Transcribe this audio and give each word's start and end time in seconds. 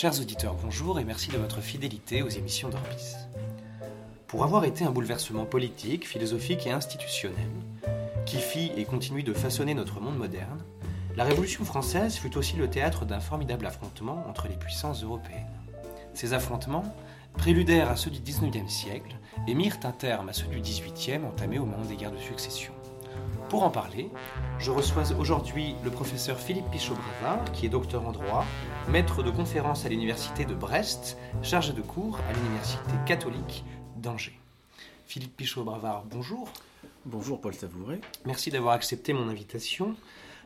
Chers 0.00 0.20
auditeurs, 0.20 0.54
bonjour 0.62 1.00
et 1.00 1.04
merci 1.04 1.28
de 1.28 1.38
votre 1.38 1.60
fidélité 1.60 2.22
aux 2.22 2.28
émissions 2.28 2.68
d'Orbis. 2.68 3.16
Pour 4.28 4.44
avoir 4.44 4.64
été 4.64 4.84
un 4.84 4.92
bouleversement 4.92 5.44
politique, 5.44 6.06
philosophique 6.06 6.68
et 6.68 6.70
institutionnel, 6.70 7.50
qui 8.24 8.36
fit 8.36 8.70
et 8.76 8.84
continue 8.84 9.24
de 9.24 9.32
façonner 9.32 9.74
notre 9.74 9.98
monde 9.98 10.16
moderne, 10.16 10.62
la 11.16 11.24
Révolution 11.24 11.64
française 11.64 12.14
fut 12.14 12.38
aussi 12.38 12.54
le 12.54 12.70
théâtre 12.70 13.06
d'un 13.06 13.18
formidable 13.18 13.66
affrontement 13.66 14.24
entre 14.28 14.46
les 14.46 14.54
puissances 14.54 15.02
européennes. 15.02 15.50
Ces 16.14 16.32
affrontements 16.32 16.94
préludèrent 17.36 17.90
à 17.90 17.96
ceux 17.96 18.12
du 18.12 18.20
XIXe 18.20 18.72
siècle 18.72 19.16
et 19.48 19.54
mirent 19.54 19.80
un 19.82 19.90
terme 19.90 20.28
à 20.28 20.32
ceux 20.32 20.46
du 20.46 20.60
XVIIIe 20.60 21.24
entamés 21.24 21.58
au 21.58 21.66
moment 21.66 21.84
des 21.84 21.96
guerres 21.96 22.12
de 22.12 22.18
succession. 22.18 22.72
Pour 23.48 23.62
en 23.62 23.70
parler, 23.70 24.10
je 24.58 24.70
reçois 24.70 25.10
aujourd'hui 25.18 25.74
le 25.82 25.90
professeur 25.90 26.38
Philippe 26.38 26.70
Pichot-Bravard, 26.70 27.50
qui 27.52 27.64
est 27.64 27.70
docteur 27.70 28.06
en 28.06 28.12
droit, 28.12 28.44
maître 28.90 29.22
de 29.22 29.30
conférences 29.30 29.86
à 29.86 29.88
l'université 29.88 30.44
de 30.44 30.52
Brest, 30.52 31.16
chargé 31.42 31.72
de 31.72 31.80
cours 31.80 32.18
à 32.28 32.32
l'université 32.34 32.92
catholique 33.06 33.64
d'Angers. 33.96 34.38
Philippe 35.06 35.34
Pichot-Bravard, 35.34 36.04
bonjour. 36.10 36.50
Bonjour 37.06 37.40
Paul 37.40 37.54
Savouret. 37.54 38.02
Merci 38.26 38.50
d'avoir 38.50 38.74
accepté 38.74 39.14
mon 39.14 39.30
invitation. 39.30 39.96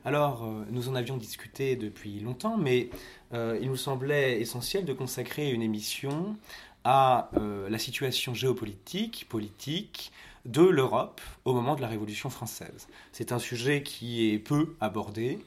Alors, 0.05 0.45
euh, 0.45 0.65
nous 0.71 0.89
en 0.89 0.95
avions 0.95 1.17
discuté 1.17 1.75
depuis 1.75 2.21
longtemps, 2.21 2.57
mais 2.57 2.89
euh, 3.35 3.59
il 3.61 3.69
nous 3.69 3.77
semblait 3.77 4.41
essentiel 4.41 4.85
de 4.85 4.93
consacrer 4.93 5.51
une 5.51 5.63
émission 5.63 6.37
à 6.85 7.31
euh, 7.37 7.69
la 7.69 7.79
situation 7.79 8.35
géopolitique, 8.35 9.27
politique 9.29 10.13
de 10.45 10.63
l'Europe 10.63 11.21
au 11.45 11.55
moment 11.55 11.77
de 11.77 11.81
la 11.81 11.89
Révolution 11.89 12.31
française. 12.31 12.89
C'est 13.13 13.33
un 13.33 13.39
sujet 13.39 13.83
qui 13.83 14.33
est 14.33 14.39
peu 14.39 14.75
abordé, 14.81 15.39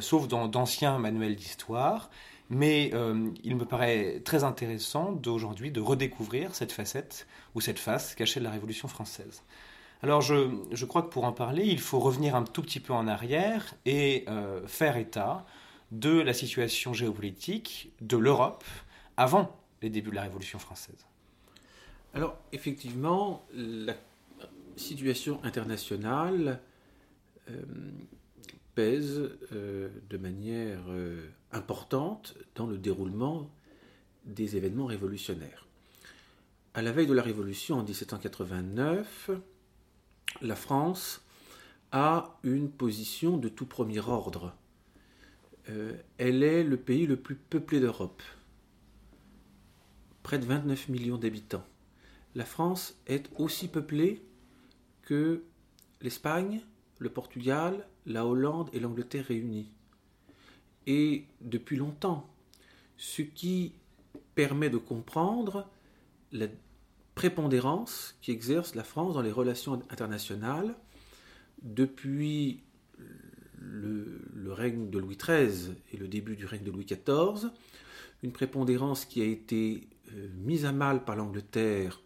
sauf 0.00 0.28
dans 0.28 0.48
d'anciens 0.48 0.98
manuels 0.98 1.36
d'histoire, 1.36 2.10
mais 2.48 2.90
il 3.44 3.56
me 3.56 3.64
paraît 3.66 4.20
très 4.24 4.44
intéressant 4.44 5.12
d'aujourd'hui 5.12 5.70
de 5.70 5.80
redécouvrir 5.80 6.54
cette 6.54 6.72
facette 6.72 7.26
ou 7.54 7.60
cette 7.60 7.78
face 7.78 8.14
cachée 8.14 8.40
de 8.40 8.44
la 8.44 8.50
Révolution 8.50 8.88
française. 8.88 9.42
Alors 10.02 10.20
je, 10.20 10.84
crois 10.84 11.02
que 11.02 11.08
pour 11.08 11.24
en 11.24 11.32
parler, 11.32 11.64
il 11.64 11.80
faut 11.80 11.98
revenir 11.98 12.36
un 12.36 12.44
tout 12.44 12.62
petit 12.62 12.78
peu 12.78 12.92
en 12.92 13.08
arrière 13.08 13.74
et 13.84 14.24
euh, 14.28 14.60
faire 14.66 14.96
état 14.96 15.44
de 15.90 16.20
la 16.20 16.32
situation 16.32 16.92
géopolitique 16.92 17.90
de 18.00 18.16
l'Europe 18.16 18.64
avant 19.16 19.57
les 19.82 19.90
débuts 19.90 20.10
de 20.10 20.16
la 20.16 20.22
Révolution 20.22 20.58
française. 20.58 21.06
Alors 22.14 22.38
effectivement, 22.52 23.46
la 23.54 23.94
situation 24.76 25.40
internationale 25.44 26.60
euh, 27.50 27.62
pèse 28.74 29.30
euh, 29.52 29.88
de 30.08 30.16
manière 30.16 30.80
importante 31.52 32.36
dans 32.54 32.66
le 32.66 32.78
déroulement 32.78 33.50
des 34.24 34.56
événements 34.56 34.86
révolutionnaires. 34.86 35.66
À 36.74 36.82
la 36.82 36.92
veille 36.92 37.06
de 37.06 37.14
la 37.14 37.22
Révolution 37.22 37.76
en 37.76 37.82
1789, 37.82 39.30
la 40.42 40.54
France 40.54 41.22
a 41.92 42.38
une 42.42 42.70
position 42.70 43.38
de 43.38 43.48
tout 43.48 43.66
premier 43.66 44.00
ordre. 44.00 44.54
Euh, 45.70 45.94
elle 46.18 46.42
est 46.42 46.62
le 46.62 46.76
pays 46.76 47.06
le 47.06 47.16
plus 47.16 47.34
peuplé 47.34 47.80
d'Europe. 47.80 48.22
Près 50.28 50.38
de 50.38 50.44
29 50.44 50.90
millions 50.90 51.16
d'habitants. 51.16 51.64
La 52.34 52.44
France 52.44 53.00
est 53.06 53.30
aussi 53.38 53.66
peuplée 53.66 54.22
que 55.00 55.42
l'Espagne, 56.02 56.60
le 56.98 57.08
Portugal, 57.08 57.88
la 58.04 58.26
Hollande 58.26 58.68
et 58.74 58.78
l'Angleterre 58.78 59.24
réunis. 59.24 59.72
Et 60.86 61.24
depuis 61.40 61.78
longtemps, 61.78 62.28
ce 62.98 63.22
qui 63.22 63.72
permet 64.34 64.68
de 64.68 64.76
comprendre 64.76 65.66
la 66.32 66.48
prépondérance 67.14 68.14
qui 68.20 68.30
exerce 68.30 68.74
la 68.74 68.84
France 68.84 69.14
dans 69.14 69.22
les 69.22 69.32
relations 69.32 69.82
internationales 69.88 70.74
depuis 71.62 72.64
le, 73.56 74.52
règne 74.52 74.90
de 74.90 74.98
Louis 74.98 75.16
XIII 75.16 75.74
et 75.90 75.96
le 75.96 76.06
début 76.06 76.36
du 76.36 76.44
règne 76.44 76.64
de 76.64 76.70
Louis 76.70 76.84
XIV, 76.84 77.48
une 78.22 78.32
prépondérance 78.32 79.06
qui 79.06 79.22
a 79.22 79.24
été 79.24 79.88
mise 80.36 80.64
à 80.64 80.72
mal 80.72 81.04
par 81.04 81.16
l'Angleterre 81.16 82.00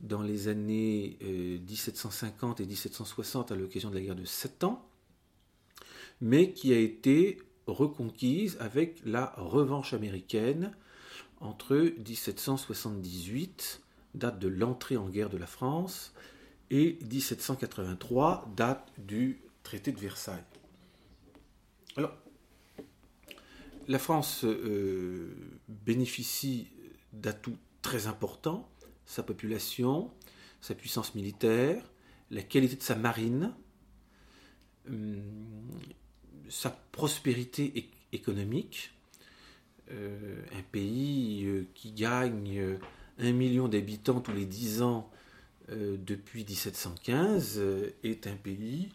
dans 0.00 0.22
les 0.22 0.48
années 0.48 1.18
1750 1.22 2.60
euh, 2.60 2.64
et 2.64 2.66
1760 2.66 3.52
à 3.52 3.56
l'occasion 3.56 3.90
de 3.90 3.94
la 3.94 4.00
guerre 4.00 4.16
de 4.16 4.24
Sept 4.24 4.64
Ans, 4.64 4.86
mais 6.20 6.52
qui 6.52 6.72
a 6.72 6.78
été 6.78 7.38
reconquise 7.66 8.56
avec 8.60 9.00
la 9.04 9.32
revanche 9.36 9.94
américaine 9.94 10.72
entre 11.40 11.76
1778 11.76 13.84
date 14.14 14.38
de 14.38 14.48
l'entrée 14.48 14.96
en 14.96 15.08
guerre 15.08 15.30
de 15.30 15.36
la 15.36 15.46
France, 15.46 16.14
et 16.70 16.98
1783, 17.10 18.50
date 18.56 18.92
du 18.98 19.40
traité 19.62 19.92
de 19.92 19.98
Versailles. 19.98 20.44
Alors, 21.96 22.16
la 23.86 23.98
France 23.98 24.44
euh, 24.44 25.34
bénéficie 25.68 26.68
d'atouts 27.14 27.56
très 27.82 28.06
importants, 28.06 28.68
sa 29.06 29.22
population, 29.22 30.10
sa 30.60 30.74
puissance 30.74 31.14
militaire, 31.14 31.82
la 32.30 32.42
qualité 32.42 32.76
de 32.76 32.82
sa 32.82 32.94
marine, 32.94 33.52
euh, 34.90 35.16
sa 36.48 36.70
prospérité 36.70 37.90
économique, 38.12 38.90
euh, 39.90 40.42
un 40.58 40.62
pays 40.62 41.66
qui 41.74 41.92
gagne 41.92 42.78
un 43.18 43.32
million 43.32 43.68
d'habitants 43.68 44.20
tous 44.20 44.32
les 44.32 44.46
dix 44.46 44.82
ans 44.82 45.10
euh, 45.70 45.96
depuis 45.98 46.44
1715 46.44 47.54
euh, 47.56 47.90
est 48.02 48.26
un 48.26 48.36
pays 48.36 48.90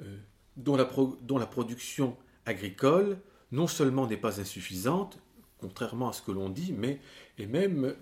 euh, 0.00 0.16
dont 0.56 0.76
la 0.76 1.46
production 1.46 2.16
agricole 2.44 3.18
non 3.52 3.66
seulement 3.68 4.06
n'est 4.06 4.16
pas 4.16 4.40
insuffisante, 4.40 5.18
contrairement 5.58 6.08
à 6.08 6.12
ce 6.12 6.22
que 6.22 6.32
l'on 6.32 6.48
dit, 6.48 6.74
mais 6.76 7.00
est 7.42 7.46
même 7.46 7.94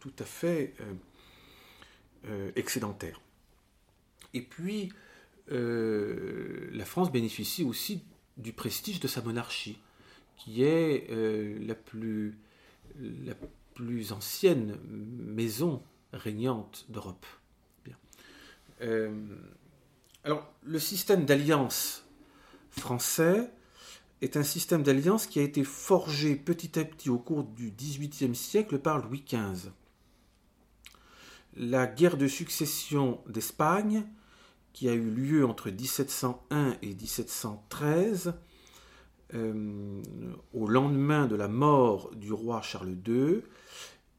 tout 0.00 0.12
à 0.18 0.24
fait 0.24 0.74
excédentaire. 2.56 3.20
Et 4.34 4.42
puis, 4.42 4.92
la 5.48 6.84
France 6.84 7.10
bénéficie 7.10 7.64
aussi 7.64 8.02
du 8.36 8.52
prestige 8.52 9.00
de 9.00 9.08
sa 9.08 9.22
monarchie, 9.22 9.78
qui 10.36 10.62
est 10.62 11.08
la 11.60 11.74
plus, 11.74 12.38
la 13.24 13.34
plus 13.74 14.12
ancienne 14.12 14.76
maison 14.84 15.82
régnante 16.12 16.86
d'Europe. 16.88 17.26
Euh, 18.80 19.10
alors, 20.24 20.52
le 20.64 20.78
système 20.78 21.24
d'alliance 21.24 22.04
français 22.70 23.50
est 24.20 24.36
un 24.36 24.42
système 24.42 24.82
d'alliance 24.82 25.26
qui 25.26 25.38
a 25.38 25.42
été 25.42 25.64
forgé 25.64 26.36
petit 26.36 26.78
à 26.78 26.84
petit 26.84 27.10
au 27.10 27.18
cours 27.18 27.44
du 27.44 27.70
XVIIIe 27.70 28.34
siècle 28.34 28.78
par 28.78 28.98
Louis 28.98 29.24
XV. 29.26 29.70
La 31.56 31.86
guerre 31.86 32.16
de 32.16 32.28
succession 32.28 33.20
d'Espagne, 33.28 34.04
qui 34.72 34.88
a 34.88 34.92
eu 34.92 35.10
lieu 35.10 35.46
entre 35.46 35.70
1701 35.70 36.76
et 36.82 36.94
1713, 36.94 38.34
euh, 39.34 40.02
au 40.54 40.66
lendemain 40.66 41.26
de 41.26 41.36
la 41.36 41.48
mort 41.48 42.14
du 42.14 42.32
roi 42.32 42.62
Charles 42.62 42.96
II 43.06 43.42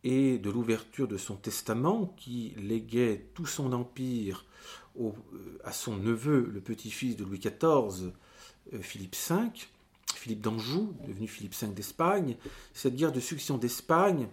et 0.03 0.37
de 0.37 0.49
l'ouverture 0.49 1.07
de 1.07 1.17
son 1.17 1.35
testament 1.35 2.13
qui 2.17 2.53
léguait 2.57 3.29
tout 3.33 3.47
son 3.47 3.73
empire 3.73 4.45
euh, 4.99 5.11
à 5.63 5.71
son 5.71 5.97
neveu, 5.97 6.49
le 6.53 6.61
petit-fils 6.61 7.15
de 7.15 7.23
Louis 7.23 7.39
XIV, 7.39 8.11
euh, 8.73 8.81
Philippe 8.81 9.15
V, 9.15 9.49
Philippe 10.19 10.41
d'Anjou, 10.41 10.93
devenu 11.07 11.27
Philippe 11.27 11.55
V 11.55 11.67
d'Espagne, 11.67 12.35
cette 12.73 12.95
guerre 12.95 13.13
de 13.13 13.21
succession 13.21 13.57
d'Espagne 13.57 14.27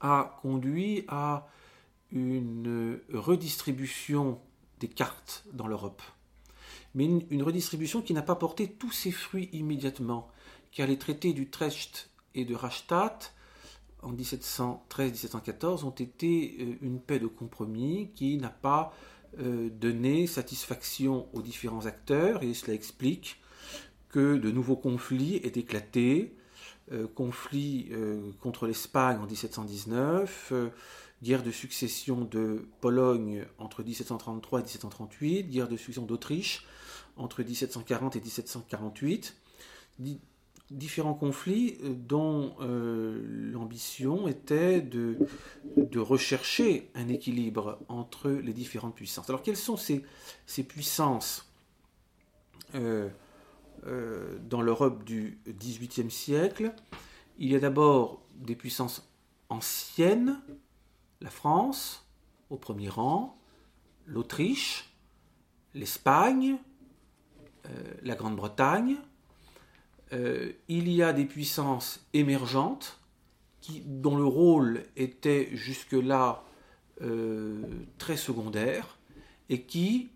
a 0.00 0.38
conduit 0.42 1.04
à 1.08 1.48
une 2.12 3.00
redistribution 3.12 4.38
des 4.80 4.88
cartes 4.88 5.44
dans 5.54 5.66
l'Europe. 5.66 6.02
Mais 6.94 7.06
une, 7.06 7.42
redistribution 7.42 8.02
qui 8.02 8.12
n'a 8.12 8.22
pas 8.22 8.36
porté 8.36 8.68
tous 8.68 8.92
ses 8.92 9.10
fruits 9.10 9.48
immédiatement, 9.52 10.28
car 10.72 10.86
les 10.86 10.98
traités 10.98 11.32
d'Utrecht 11.32 12.10
et 12.34 12.44
de 12.44 12.54
Rastatt 12.54 13.34
en 14.02 14.12
1713-1714 14.12 15.84
ont 15.84 15.90
été 15.90 16.56
euh, 16.60 16.74
une 16.82 17.00
paix 17.00 17.18
de 17.18 17.26
compromis 17.26 18.10
qui 18.14 18.36
n'a 18.36 18.50
pas 18.50 18.94
euh, 19.38 19.70
donné 19.70 20.26
satisfaction 20.26 21.28
aux 21.32 21.40
différents 21.40 21.86
acteurs, 21.86 22.42
et 22.42 22.52
cela 22.52 22.74
explique 22.74 23.40
que 24.08 24.36
de 24.36 24.50
nouveaux 24.50 24.76
conflits 24.76 25.36
aient 25.36 25.58
éclaté, 25.58 26.36
euh, 26.92 27.08
conflit 27.08 27.88
euh, 27.90 28.30
contre 28.40 28.68
l'Espagne 28.68 29.18
en 29.18 29.26
1719, 29.26 30.50
euh, 30.52 30.68
guerre 31.20 31.42
de 31.42 31.50
succession 31.50 32.20
de 32.20 32.68
Pologne 32.80 33.44
entre 33.58 33.82
1733 33.82 34.60
et 34.60 34.62
1738, 34.62 35.50
guerre 35.50 35.66
de 35.66 35.76
succession 35.76 36.06
d'Autriche 36.06 36.64
entre 37.16 37.42
1740 37.42 38.14
et 38.14 38.20
1748, 38.20 39.34
différents 40.70 41.14
conflits 41.14 41.78
dont 41.82 42.54
l'ambition 42.60 44.28
était 44.28 44.82
de, 44.82 45.16
rechercher 45.96 46.90
un 46.94 47.08
équilibre 47.08 47.78
entre 47.88 48.28
les 48.30 48.52
différentes 48.52 48.94
puissances. 48.94 49.30
Alors 49.30 49.42
quelles 49.42 49.56
sont 49.56 49.78
ces 49.78 50.62
puissances? 50.62 51.50
Euh, 53.86 54.38
dans 54.40 54.62
l'Europe 54.62 55.04
du 55.04 55.38
XVIIIe 55.48 56.10
siècle. 56.10 56.72
Il 57.38 57.50
y 57.50 57.56
a 57.56 57.60
d'abord 57.60 58.22
des 58.34 58.56
puissances 58.56 59.08
anciennes, 59.48 60.40
la 61.20 61.30
France 61.30 62.06
au 62.50 62.56
premier 62.56 62.88
rang, 62.88 63.38
l'Autriche, 64.06 64.90
l'Espagne, 65.74 66.56
euh, 67.66 67.68
la 68.02 68.14
Grande-Bretagne. 68.14 68.96
Euh, 70.12 70.52
il 70.68 70.88
y 70.90 71.02
a 71.02 71.12
des 71.12 71.24
puissances 71.24 72.06
émergentes 72.12 73.00
dont 73.84 74.16
le 74.16 74.24
rôle 74.24 74.84
était 74.96 75.50
jusque-là 75.52 76.42
très 77.98 78.16
secondaire 78.16 78.96
et 79.50 79.62
qui, 79.62 80.08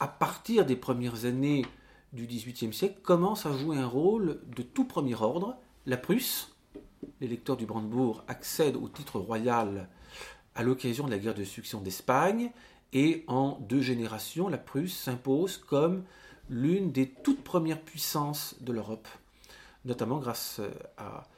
à 0.00 0.08
partir 0.08 0.66
des 0.66 0.74
premières 0.74 1.24
années 1.24 1.64
du 2.12 2.26
XVIIIe 2.26 2.72
siècle 2.72 3.00
commence 3.02 3.46
à 3.46 3.56
jouer 3.56 3.76
un 3.76 3.86
rôle 3.86 4.40
de 4.56 4.62
tout 4.62 4.84
premier 4.84 5.14
ordre. 5.14 5.56
La 5.86 5.96
Prusse, 5.96 6.54
l'électeur 7.20 7.56
du 7.56 7.66
Brandebourg, 7.66 8.24
accède 8.28 8.76
au 8.76 8.88
titre 8.88 9.18
royal 9.18 9.88
à 10.54 10.62
l'occasion 10.62 11.04
de 11.04 11.10
la 11.10 11.18
guerre 11.18 11.34
de 11.34 11.44
succession 11.44 11.80
d'Espagne, 11.80 12.50
et 12.92 13.24
en 13.26 13.58
deux 13.60 13.82
générations, 13.82 14.48
la 14.48 14.58
Prusse 14.58 14.96
s'impose 14.96 15.58
comme 15.58 16.04
l'une 16.48 16.92
des 16.92 17.08
toutes 17.08 17.42
premières 17.42 17.80
puissances 17.80 18.56
de 18.60 18.72
l'Europe, 18.72 19.08
notamment 19.84 20.18
grâce 20.18 20.60
à, 20.96 21.28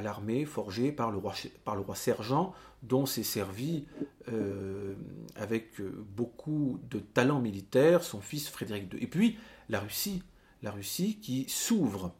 l'armée 0.00 0.44
forgée 0.44 0.92
par 0.92 1.10
le, 1.10 1.18
roi, 1.18 1.94
sergent, 1.94 2.54
dont 2.82 3.06
s'est 3.06 3.22
servi 3.22 3.84
euh, 4.32 4.94
avec 5.36 5.80
beaucoup 5.80 6.80
de 6.90 6.98
talent 6.98 7.40
militaire 7.40 8.02
son 8.02 8.20
fils 8.20 8.48
Frédéric 8.48 8.92
II. 8.94 9.02
Et 9.02 9.06
puis, 9.06 9.38
la 9.68 9.80
Russie, 9.80 10.22
la 10.62 10.70
Russie 10.70 11.18
qui 11.20 11.46
s'ouvre 11.48 12.14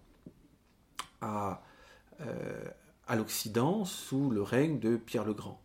à, 1.20 1.62
euh, 2.20 2.64
à 3.06 3.16
l'Occident 3.16 3.84
sous 3.84 4.30
le 4.30 4.42
règne 4.42 4.78
de 4.78 4.96
Pierre 4.96 5.24
le 5.24 5.34
Grand. 5.34 5.60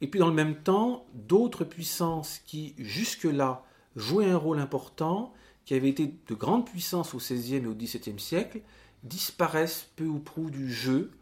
Et 0.00 0.08
puis 0.08 0.18
dans 0.18 0.28
le 0.28 0.34
même 0.34 0.56
temps, 0.56 1.06
d'autres 1.14 1.64
puissances 1.64 2.40
qui 2.44 2.74
jusque-là 2.78 3.64
jouaient 3.94 4.30
un 4.30 4.36
rôle 4.36 4.58
important, 4.58 5.32
qui 5.64 5.74
avaient 5.74 5.88
été 5.88 6.14
de 6.26 6.34
grandes 6.34 6.66
puissances 6.66 7.14
au 7.14 7.18
XVIe 7.18 7.56
et 7.56 7.66
au 7.66 7.74
XVIIe 7.74 8.18
siècle, 8.18 8.62
disparaissent 9.04 9.88
peu 9.96 10.06
ou 10.06 10.18
prou 10.18 10.50
du 10.50 10.72
jeu. 10.72 11.12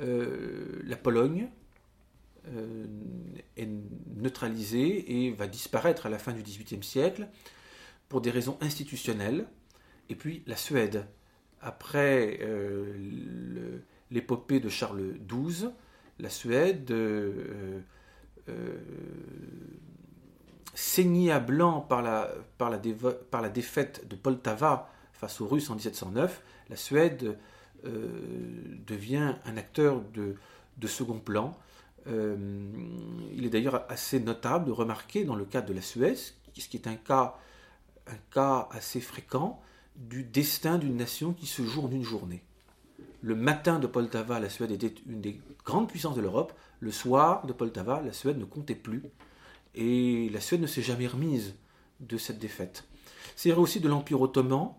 Euh, 0.00 0.80
la 0.84 0.96
Pologne 0.96 1.48
euh, 2.48 2.86
est 3.56 3.68
neutralisée 4.16 5.26
et 5.26 5.30
va 5.30 5.46
disparaître 5.46 6.06
à 6.06 6.08
la 6.08 6.18
fin 6.18 6.32
du 6.32 6.42
XVIIIe 6.42 6.82
siècle 6.82 7.28
pour 8.08 8.20
des 8.20 8.30
raisons 8.30 8.56
institutionnelles, 8.60 9.46
et 10.08 10.14
puis 10.14 10.42
la 10.46 10.56
Suède. 10.56 11.06
Après 11.60 12.38
euh, 12.42 13.80
l'épopée 14.10 14.60
de 14.60 14.68
Charles 14.68 15.14
XII, 15.28 15.70
la 16.18 16.30
Suède, 16.30 16.90
euh, 16.90 17.80
euh, 18.48 18.78
saignée 20.74 21.32
à 21.32 21.40
blanc 21.40 21.80
par 21.80 22.02
la, 22.02 22.30
par, 22.56 22.70
la 22.70 22.78
par 23.30 23.42
la, 23.42 23.48
défaite 23.48 24.06
de 24.08 24.16
Poltava 24.16 24.90
face 25.12 25.40
aux 25.40 25.48
Russes 25.48 25.68
en 25.70 25.74
1709, 25.74 26.42
la 26.70 26.76
Suède 26.76 27.36
devient 27.84 29.36
un 29.44 29.56
acteur 29.56 30.02
de, 30.12 30.34
de 30.78 30.86
second 30.88 31.18
plan. 31.20 31.56
il 32.06 33.44
est 33.44 33.50
d'ailleurs 33.50 33.84
assez 33.88 34.18
notable 34.18 34.66
de 34.66 34.72
remarquer 34.72 35.24
dans 35.24 35.36
le 35.36 35.44
cas 35.44 35.60
de 35.60 35.72
la 35.72 35.80
Suède, 35.82 36.16
ce 36.16 36.68
qui 36.68 36.76
est 36.76 36.88
un 36.88 36.96
cas 36.96 37.38
un 38.08 38.18
cas 38.32 38.68
assez 38.70 39.00
fréquent 39.00 39.60
du 39.96 40.24
destin 40.24 40.78
d'une 40.78 40.96
nation 40.96 41.32
qui 41.32 41.46
se 41.46 41.62
joue 41.62 41.82
en 41.82 41.90
une 41.90 42.04
journée. 42.04 42.42
Le 43.20 43.34
matin 43.34 43.78
de 43.78 43.86
Poltava, 43.86 44.38
la 44.38 44.48
Suède 44.48 44.70
était 44.70 44.94
une 45.06 45.20
des 45.20 45.40
grandes 45.64 45.88
puissances 45.88 46.14
de 46.14 46.20
l'Europe. 46.20 46.52
Le 46.80 46.92
soir 46.92 47.46
de 47.46 47.52
Poltava, 47.52 48.00
la 48.00 48.12
Suède 48.12 48.38
ne 48.38 48.44
comptait 48.44 48.76
plus. 48.76 49.02
Et 49.74 50.28
la 50.30 50.40
Suède 50.40 50.60
ne 50.60 50.66
s'est 50.66 50.82
jamais 50.82 51.08
remise 51.08 51.56
de 52.00 52.16
cette 52.16 52.38
défaite. 52.38 52.84
C'est 53.34 53.50
vrai 53.50 53.60
aussi 53.60 53.80
de 53.80 53.88
l'Empire 53.88 54.20
ottoman, 54.20 54.74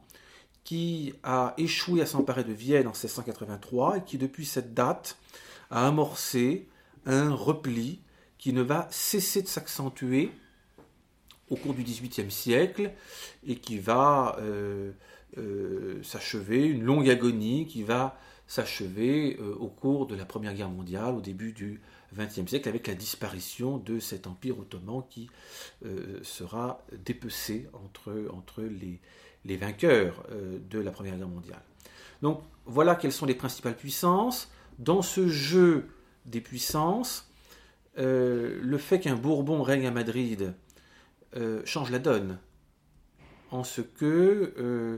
qui 0.63 1.13
a 1.23 1.53
échoué 1.57 2.01
à 2.01 2.05
s'emparer 2.05 2.43
de 2.43 2.53
Vienne 2.53 2.87
en 2.87 2.91
1683 2.91 3.97
et 3.97 4.03
qui, 4.03 4.17
depuis 4.17 4.45
cette 4.45 4.73
date, 4.73 5.17
a 5.69 5.87
amorcé 5.87 6.67
un 7.05 7.33
repli 7.33 8.01
qui 8.37 8.53
ne 8.53 8.61
va 8.61 8.87
cesser 8.91 9.41
de 9.41 9.47
s'accentuer 9.47 10.31
au 11.49 11.55
cours 11.55 11.73
du 11.73 11.83
XVIIIe 11.83 12.31
siècle 12.31 12.91
et 13.45 13.55
qui 13.55 13.79
va 13.79 14.37
euh, 14.39 14.91
euh, 15.37 16.01
s'achever, 16.03 16.65
une 16.65 16.83
longue 16.83 17.09
agonie 17.09 17.65
qui 17.65 17.83
va 17.83 18.17
s'achever 18.47 19.37
euh, 19.39 19.55
au 19.59 19.67
cours 19.67 20.07
de 20.07 20.15
la 20.15 20.25
Première 20.25 20.53
Guerre 20.53 20.69
mondiale, 20.69 21.15
au 21.15 21.21
début 21.21 21.51
du 21.51 21.81
XXe 22.15 22.47
siècle, 22.47 22.69
avec 22.69 22.87
la 22.87 22.95
disparition 22.95 23.77
de 23.77 23.99
cet 23.99 24.25
empire 24.25 24.57
ottoman 24.57 25.03
qui 25.09 25.29
sera 26.23 26.83
dépecé 27.05 27.67
entre, 27.73 28.63
les 29.45 29.57
vainqueurs 29.57 30.25
de 30.31 30.79
la 30.79 30.89
Première 30.89 31.17
Guerre 31.17 31.27
mondiale. 31.27 31.61
Donc 32.23 32.41
voilà 32.65 32.95
quelles 32.95 33.11
sont 33.11 33.27
les 33.27 33.35
principales 33.35 33.75
puissances. 33.75 34.51
Dans 34.79 35.03
ce 35.03 35.27
jeu 35.27 35.89
des 36.25 36.41
puissances, 36.41 37.29
le 37.95 38.77
fait 38.79 38.99
qu'un 38.99 39.15
Bourbon 39.15 39.61
règne 39.61 39.85
à 39.85 39.91
Madrid 39.91 40.55
euh, 41.35 41.61
change 41.65 41.91
la 41.91 41.99
donne 41.99 42.39
en 43.51 43.63
ce 43.63 43.81
que 43.81 44.53
euh, 44.57 44.97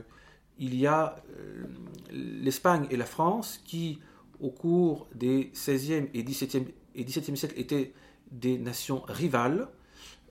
il 0.58 0.74
y 0.74 0.86
a 0.86 1.16
euh, 1.28 1.64
l'Espagne 2.10 2.86
et 2.90 2.96
la 2.96 3.04
France 3.04 3.60
qui, 3.66 3.98
au 4.40 4.48
cours 4.48 5.08
des 5.14 5.50
16e 5.54 6.08
et 6.14 6.22
17e, 6.22 6.64
et 6.94 7.04
17e 7.04 7.36
siècles, 7.36 7.58
étaient 7.58 7.92
des 8.30 8.56
nations 8.56 9.02
rivales, 9.08 9.68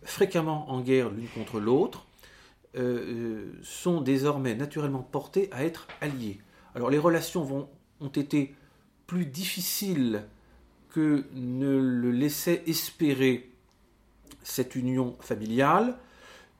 fréquemment 0.03 0.71
en 0.71 0.81
guerre 0.81 1.11
l'une 1.11 1.27
contre 1.27 1.59
l'autre, 1.59 2.07
sont 3.63 3.99
désormais 3.99 4.55
naturellement 4.55 5.03
portées 5.03 5.49
à 5.51 5.65
être 5.65 5.87
alliées. 5.99 6.39
Alors 6.73 6.89
les 6.89 6.97
relations 6.97 7.67
ont 7.99 8.07
été 8.07 8.55
plus 9.07 9.25
difficiles 9.25 10.23
que 10.89 11.25
ne 11.33 11.77
le 11.77 12.11
laissait 12.11 12.63
espérer 12.65 13.50
cette 14.43 14.75
union 14.75 15.15
familiale, 15.19 15.97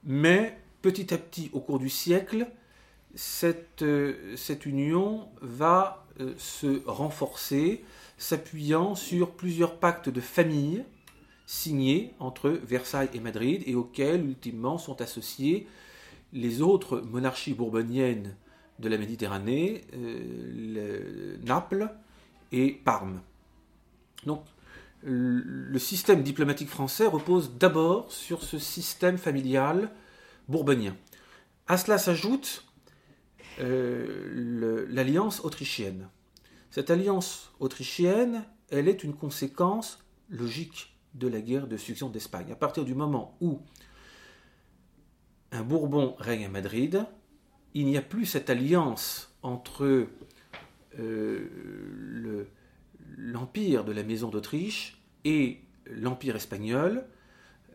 mais 0.04 0.58
petit 0.82 1.12
à 1.14 1.18
petit, 1.18 1.50
au 1.52 1.60
cours 1.60 1.78
du 1.78 1.88
siècle, 1.88 2.46
cette, 3.14 3.82
euh, 3.82 4.36
union 4.64 5.28
va 5.40 6.06
euh, 6.20 6.34
se 6.38 6.82
renforcer, 6.86 7.84
s'appuyant 8.18 8.94
sur 8.94 9.32
plusieurs 9.32 9.78
pactes 9.78 10.08
de 10.08 10.20
famille 10.20 10.84
signés 11.46 12.14
entre 12.18 12.50
Versailles 12.50 13.10
et 13.14 13.20
Madrid 13.20 13.62
et 13.66 13.74
auxquels 13.74 14.24
ultimement 14.24 14.78
sont 14.78 15.00
associés 15.02 15.66
les 16.32 16.62
autres 16.62 17.00
monarchies 17.00 17.52
bourboniennes 17.52 18.34
de 18.78 18.88
la 18.88 18.96
Méditerranée, 18.96 19.82
euh, 19.94 21.36
Naples 21.44 21.90
et 22.52 22.72
Parme. 22.72 23.20
Donc 24.24 24.42
le 25.04 25.78
système 25.78 26.22
diplomatique 26.22 26.68
français 26.68 27.06
repose 27.06 27.56
d'abord 27.58 28.10
sur 28.12 28.42
ce 28.42 28.58
système 28.58 29.18
familial 29.18 29.90
bourbonien. 30.48 30.96
À 31.66 31.76
cela 31.76 31.98
s'ajoute 31.98 32.64
euh, 33.60 34.86
l'alliance 34.88 35.44
autrichienne. 35.44 36.08
Cette 36.70 36.90
alliance 36.90 37.52
autrichienne, 37.60 38.44
elle 38.70 38.88
est 38.88 39.04
une 39.04 39.14
conséquence 39.14 39.98
logique 40.30 40.96
de 41.14 41.28
la 41.28 41.40
guerre 41.40 41.66
de 41.66 41.76
succession 41.76 42.08
d'Espagne. 42.08 42.50
À 42.52 42.56
partir 42.56 42.84
du 42.84 42.94
moment 42.94 43.36
où 43.40 43.60
un 45.50 45.62
Bourbon 45.62 46.14
règne 46.18 46.46
à 46.46 46.48
Madrid, 46.48 47.04
il 47.74 47.86
n'y 47.86 47.98
a 47.98 48.02
plus 48.02 48.24
cette 48.24 48.48
alliance 48.48 49.34
entre 49.42 50.08
euh, 50.98 52.46
l'empire 53.16 53.84
de 53.84 53.92
la 53.92 54.02
maison 54.02 54.28
d'Autriche 54.28 54.98
et 55.24 55.60
l'empire 55.86 56.36
espagnol, 56.36 57.04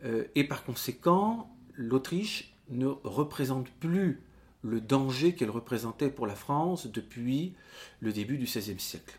euh, 0.04 0.24
et 0.34 0.44
par 0.44 0.64
conséquent, 0.64 1.50
l'Autriche 1.74 2.54
ne 2.70 2.86
représente 2.86 3.70
plus 3.70 4.22
le 4.62 4.80
danger 4.80 5.34
qu'elle 5.34 5.50
représentait 5.50 6.10
pour 6.10 6.26
la 6.26 6.34
France 6.34 6.86
depuis 6.86 7.54
le 8.00 8.12
début 8.12 8.38
du 8.38 8.44
XVIe 8.44 8.80
siècle. 8.80 9.18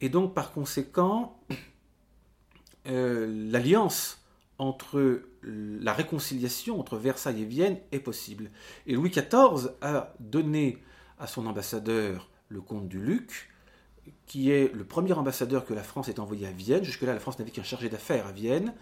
Et 0.00 0.08
donc, 0.08 0.34
par 0.34 0.52
conséquent, 0.52 1.38
euh, 2.86 3.50
l'alliance 3.50 4.20
entre 4.58 5.22
la 5.42 5.92
réconciliation 5.92 6.78
entre 6.78 6.96
Versailles 6.96 7.42
et 7.42 7.46
Vienne 7.46 7.78
est 7.92 8.00
possible. 8.00 8.50
Et 8.86 8.94
Louis 8.94 9.10
XIV 9.10 9.72
a 9.80 10.14
donné 10.20 10.78
à 11.18 11.26
son 11.26 11.46
ambassadeur, 11.46 12.30
le 12.48 12.60
comte 12.60 12.88
du 12.88 13.00
Luc, 13.00 13.50
qui 14.26 14.50
est 14.50 14.72
le 14.74 14.84
premier 14.84 15.12
ambassadeur 15.12 15.64
que 15.64 15.74
la 15.74 15.82
France 15.82 16.08
ait 16.08 16.20
envoyé 16.20 16.46
à 16.46 16.50
Vienne. 16.50 16.84
Jusque-là, 16.84 17.12
la 17.12 17.20
France 17.20 17.38
n'avait 17.38 17.50
qu'un 17.50 17.62
chargé 17.62 17.88
d'affaires 17.88 18.26
à 18.26 18.32
Vienne. 18.32 18.72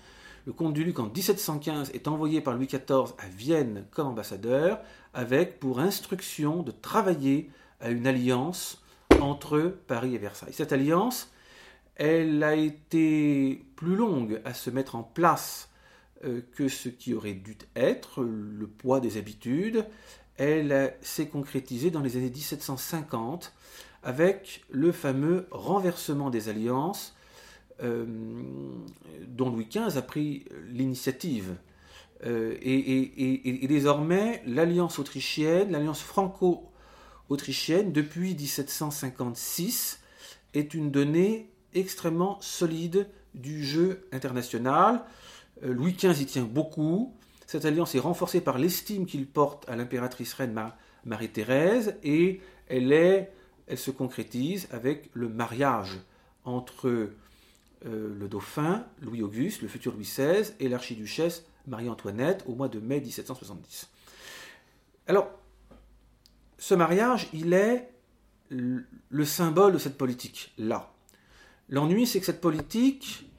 Le 0.47 0.52
comte 0.52 0.75
du 0.75 0.83
Luc, 0.83 0.99
en 0.99 1.07
1715, 1.07 1.91
est 1.91 2.09
envoyé 2.09 2.41
par 2.41 2.55
Louis 2.55 2.67
XIV 2.67 3.14
à 3.19 3.29
Vienne 3.29 3.85
comme 3.93 4.09
ambassadeur, 4.09 4.81
avec 5.14 5.61
pour 5.61 5.79
instruction 5.79 6.62
de 6.62 6.73
travailler 6.73 7.50
à 7.81 7.91
une 7.91 8.07
alliance 8.07 8.83
entre 9.21 9.76
Paris 9.87 10.14
et 10.14 10.19
Versailles. 10.19 10.52
Cette 10.52 10.73
alliance, 10.73 11.31
elle 11.97 12.43
a 12.43 12.55
été 12.55 13.64
plus 13.76 13.95
longue 13.95 14.41
à 14.45 14.55
se 14.55 14.71
mettre 14.71 14.97
en 14.97 15.02
place 15.02 15.69
euh, 16.25 16.41
que 16.57 16.69
ce 16.69 16.88
qui 16.88 17.14
aurait 17.14 17.35
dû 17.35 17.57
être, 17.76 18.23
le 18.23 18.67
poids 18.67 19.00
des 19.00 19.19
habitudes. 19.19 19.87
Elle 20.38 20.95
s'est 21.02 21.29
concrétisée 21.29 21.91
dans 21.91 22.00
les 22.00 22.17
années 22.17 22.31
1750 22.31 23.52
avec 24.03 24.65
le 24.71 24.93
fameux 24.93 25.47
renversement 25.51 26.31
des 26.31 26.49
alliances 26.49 27.15
euh, 27.83 28.05
dont 29.27 29.51
Louis 29.51 29.67
XV 29.67 29.97
a 29.97 30.03
pris 30.03 30.45
l'initiative. 30.69 31.57
Euh, 32.25 32.57
et, 32.63 33.67
désormais, 33.67 34.43
l'alliance 34.47 34.99
autrichienne, 34.99 35.73
l'alliance 35.73 36.01
franco-autrichienne, 36.01 37.93
depuis 37.93 38.35
1756, 38.35 40.01
est 40.55 40.75
une 40.75 40.91
donnée 40.91 41.51
extrêmement 41.75 42.41
solide 42.41 43.09
du 43.35 43.65
jeu 43.65 44.07
international. 44.13 45.03
Euh, 45.65 45.73
Louis 45.73 45.95
XV 45.95 46.21
y 46.21 46.27
tient 46.27 46.45
beaucoup. 46.45 47.15
Cette 47.47 47.65
alliance 47.65 47.95
est 47.95 48.01
renforcée 48.01 48.41
par 48.41 48.59
l'estime 48.59 49.07
qu'il 49.07 49.27
porte 49.27 49.69
à 49.69 49.77
l'impératrice 49.77 50.35
reine 50.35 50.59
Marie-Thérèse 51.05 51.97
et 52.05 52.41
elle, 52.69 52.93
est, 52.93 53.33
elle 53.66 53.78
se 53.78 53.90
concrétise 53.90 54.69
avec 54.71 55.11
le 55.14 55.28
mariage 55.28 55.99
entre 56.45 56.88
euh, 56.88 57.14
le 57.85 58.28
dauphin 58.28 58.85
Louis-Auguste, 59.00 59.62
le 59.62 59.69
futur 59.69 59.92
Louis 59.92 60.04
XVI, 60.04 60.52
et 60.61 60.69
l'archiduchesse 60.69 61.45
Marie-Antoinette 61.66 62.45
au 62.47 62.54
mois 62.54 62.69
de 62.69 62.81
mai 62.81 63.00
1770. 63.00 63.88
Alors, 65.07 65.31
ce 66.59 66.75
mariage, 66.75 67.28
il 67.33 67.52
est 67.52 67.88
le 68.50 69.25
symbole 69.25 69.73
de 69.73 69.78
cette 69.78 69.97
politique-là. 69.97 70.92
L'ennui, 71.69 72.07
c'est 72.07 72.21
que 72.21 72.26
cette 72.26 72.40
politique, 72.40 73.31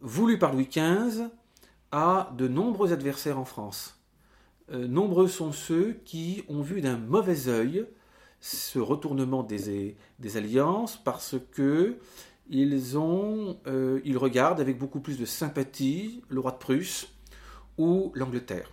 voulue 0.00 0.38
par 0.38 0.52
Louis 0.52 0.68
XV, 0.68 1.28
a 1.92 2.32
de 2.36 2.48
nombreux 2.48 2.92
adversaires 2.92 3.38
en 3.38 3.44
France. 3.44 4.00
Euh, 4.72 4.86
nombreux 4.86 5.28
sont 5.28 5.52
ceux 5.52 6.00
qui 6.04 6.42
ont 6.48 6.62
vu 6.62 6.80
d'un 6.80 6.96
mauvais 6.96 7.48
œil 7.48 7.86
ce 8.42 8.80
retournement 8.80 9.44
des, 9.44 9.96
alliances 10.34 10.96
parce 10.96 11.36
que 11.52 11.96
ils, 12.50 12.98
ont, 12.98 13.56
euh, 13.68 14.00
ils 14.04 14.18
regardent 14.18 14.60
avec 14.60 14.78
beaucoup 14.78 14.98
plus 14.98 15.16
de 15.16 15.24
sympathie 15.24 16.22
le 16.28 16.40
roi 16.40 16.50
de 16.50 16.56
Prusse 16.56 17.08
ou 17.78 18.10
l'Angleterre, 18.16 18.70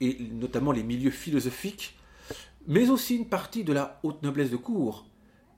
et 0.00 0.18
notamment 0.32 0.72
les 0.72 0.82
milieux 0.82 1.12
philosophiques, 1.12 1.96
mais 2.66 2.90
aussi 2.90 3.14
une 3.14 3.28
partie 3.28 3.62
de 3.62 3.72
la 3.72 4.00
haute 4.02 4.22
noblesse 4.24 4.50
de 4.50 4.56
cour 4.56 5.06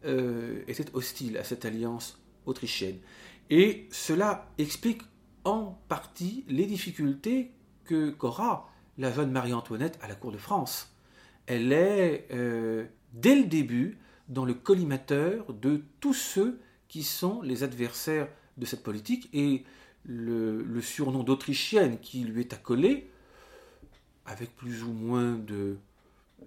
euh, 0.04 0.62
était 0.68 0.84
hostile 0.92 1.38
à 1.38 1.44
cette 1.44 1.64
alliance 1.64 2.20
autrichienne. 2.44 2.98
Et 3.48 3.88
cela 3.90 4.50
explique 4.58 5.00
en 5.44 5.78
partie 5.88 6.44
les 6.46 6.66
difficultés 6.66 7.52
que 7.84 8.10
qu'aura 8.10 8.70
la 8.98 9.10
jeune 9.10 9.30
Marie-Antoinette 9.30 9.98
à 10.02 10.08
la 10.08 10.14
cour 10.14 10.30
de 10.30 10.36
France. 10.36 10.94
Elle 11.49 11.73
est, 11.73 12.28
euh, 12.31 12.85
dès 13.14 13.35
le 13.35 13.45
début, 13.45 13.97
dans 14.28 14.45
le 14.45 14.52
collimateur 14.52 15.55
de 15.55 15.83
tous 15.99 16.12
ceux 16.12 16.61
qui 16.88 17.02
sont 17.02 17.40
les 17.40 17.62
adversaires 17.62 18.28
de 18.59 18.67
cette 18.67 18.83
politique, 18.83 19.31
et 19.33 19.64
le, 20.05 20.81
surnom 20.83 21.23
d'Autrichienne 21.23 21.99
qui 22.00 22.21
lui 22.21 22.43
est 22.43 22.52
accolé, 22.52 23.11
avec 24.26 24.55
plus 24.57 24.83
ou 24.83 24.93
moins 24.93 25.37
de, 25.37 25.78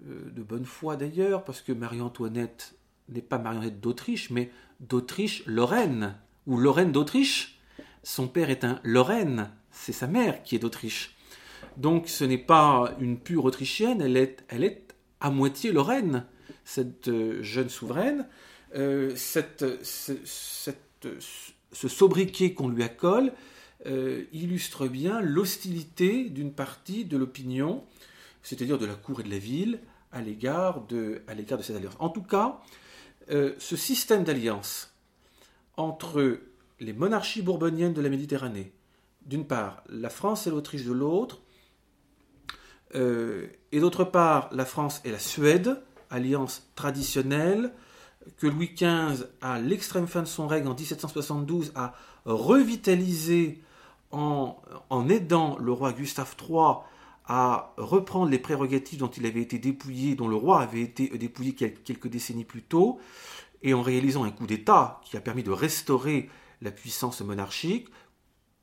euh, 0.07 0.29
de 0.29 0.43
bonne 0.43 0.65
foi 0.65 0.97
d'ailleurs, 0.97 1.43
parce 1.45 1.61
que 1.61 1.71
Marie-Antoinette 1.71 2.75
n'est 3.09 3.23
pas 3.23 3.39
marionnette 3.39 3.81
d'Autriche, 3.81 4.29
mais 4.29 4.51
d'Autriche-Lorraine, 4.81 6.15
ou 6.45 6.57
Lorraine 6.57 6.91
d'Autriche. 6.91 7.59
Son 8.03 8.27
père 8.27 8.51
est 8.51 8.63
un 8.63 8.79
Lorraine, 8.83 9.49
c'est 9.71 9.93
sa 9.93 10.05
mère 10.05 10.43
qui 10.43 10.55
est 10.55 10.59
d'Autriche. 10.59 11.15
Donc 11.77 12.07
ce 12.07 12.23
n'est 12.23 12.37
pas 12.37 12.95
une 12.99 13.17
pure 13.17 13.45
Autrichienne, 13.45 14.01
elle 14.01 14.63
est 14.63 14.90
à 15.21 15.29
moitié 15.29 15.71
Lorraine, 15.71 16.25
cette 16.65 17.07
euh, 17.07 17.41
jeune 17.41 17.69
souveraine. 17.69 18.27
Euh, 18.75 19.15
ce 19.15 19.43
sobriquet 21.87 22.53
qu'on 22.53 22.69
lui 22.69 22.83
accole 22.83 23.31
euh, 23.85 24.25
illustre 24.33 24.87
bien 24.87 25.21
l'hostilité 25.21 26.29
d'une 26.29 26.53
partie 26.53 27.05
de 27.05 27.17
l'opinion, 27.17 27.85
c'est-à-dire 28.43 28.77
de 28.77 28.85
la 28.85 28.95
cour 28.95 29.21
et 29.21 29.23
de 29.23 29.29
la 29.29 29.37
ville, 29.37 29.79
à 30.11 30.21
l'égard 30.21 30.85
de, 30.87 31.21
de 31.27 31.61
cette 31.61 31.75
alliance. 31.75 31.95
En 31.99 32.09
tout 32.09 32.23
cas, 32.23 32.59
ce 33.29 33.75
système 33.77 34.25
d'alliance 34.25 34.93
entre 35.77 36.41
les 36.81 36.91
monarchies 36.91 37.41
bourboniennes 37.41 37.93
de 37.93 38.01
la 38.01 38.09
Méditerranée, 38.09 38.73
d'une 39.25 39.45
part, 39.45 39.83
la 39.87 40.09
France 40.09 40.47
et 40.47 40.49
l'Autriche 40.49 40.83
de 40.83 40.91
l'autre, 40.91 41.41
euh, 42.95 43.47
et 43.71 43.79
d'autre 43.79 44.03
part, 44.03 44.49
la 44.51 44.65
France 44.65 45.01
et 45.05 45.11
la 45.11 45.19
Suède, 45.19 45.81
alliance 46.09 46.69
traditionnelle, 46.75 47.73
que 48.37 48.47
Louis 48.47 48.71
XV, 48.75 49.25
à 49.41 49.59
l'extrême 49.59 50.07
fin 50.07 50.21
de 50.21 50.27
son 50.27 50.47
règne 50.47 50.67
en 50.67 50.75
1772, 50.75 51.71
a 51.75 51.93
revitalisé 52.25 53.61
en, 54.11 54.61
en 54.89 55.09
aidant 55.09 55.57
le 55.59 55.71
roi 55.71 55.93
Gustave 55.93 56.35
III 56.39 56.83
à 57.25 57.73
reprendre 57.77 58.29
les 58.29 58.39
prérogatives 58.39 58.99
dont 58.99 59.07
il 59.07 59.25
avait 59.25 59.41
été 59.41 59.57
dépouillé, 59.57 60.15
dont 60.15 60.27
le 60.27 60.35
roi 60.35 60.61
avait 60.61 60.81
été 60.81 61.07
dépouillé 61.17 61.53
quelques 61.53 62.07
décennies 62.07 62.43
plus 62.43 62.63
tôt, 62.63 62.99
et 63.63 63.73
en 63.73 63.81
réalisant 63.81 64.23
un 64.23 64.31
coup 64.31 64.47
d'État 64.47 64.99
qui 65.05 65.17
a 65.17 65.21
permis 65.21 65.43
de 65.43 65.51
restaurer 65.51 66.29
la 66.61 66.71
puissance 66.71 67.21
monarchique, 67.21 67.87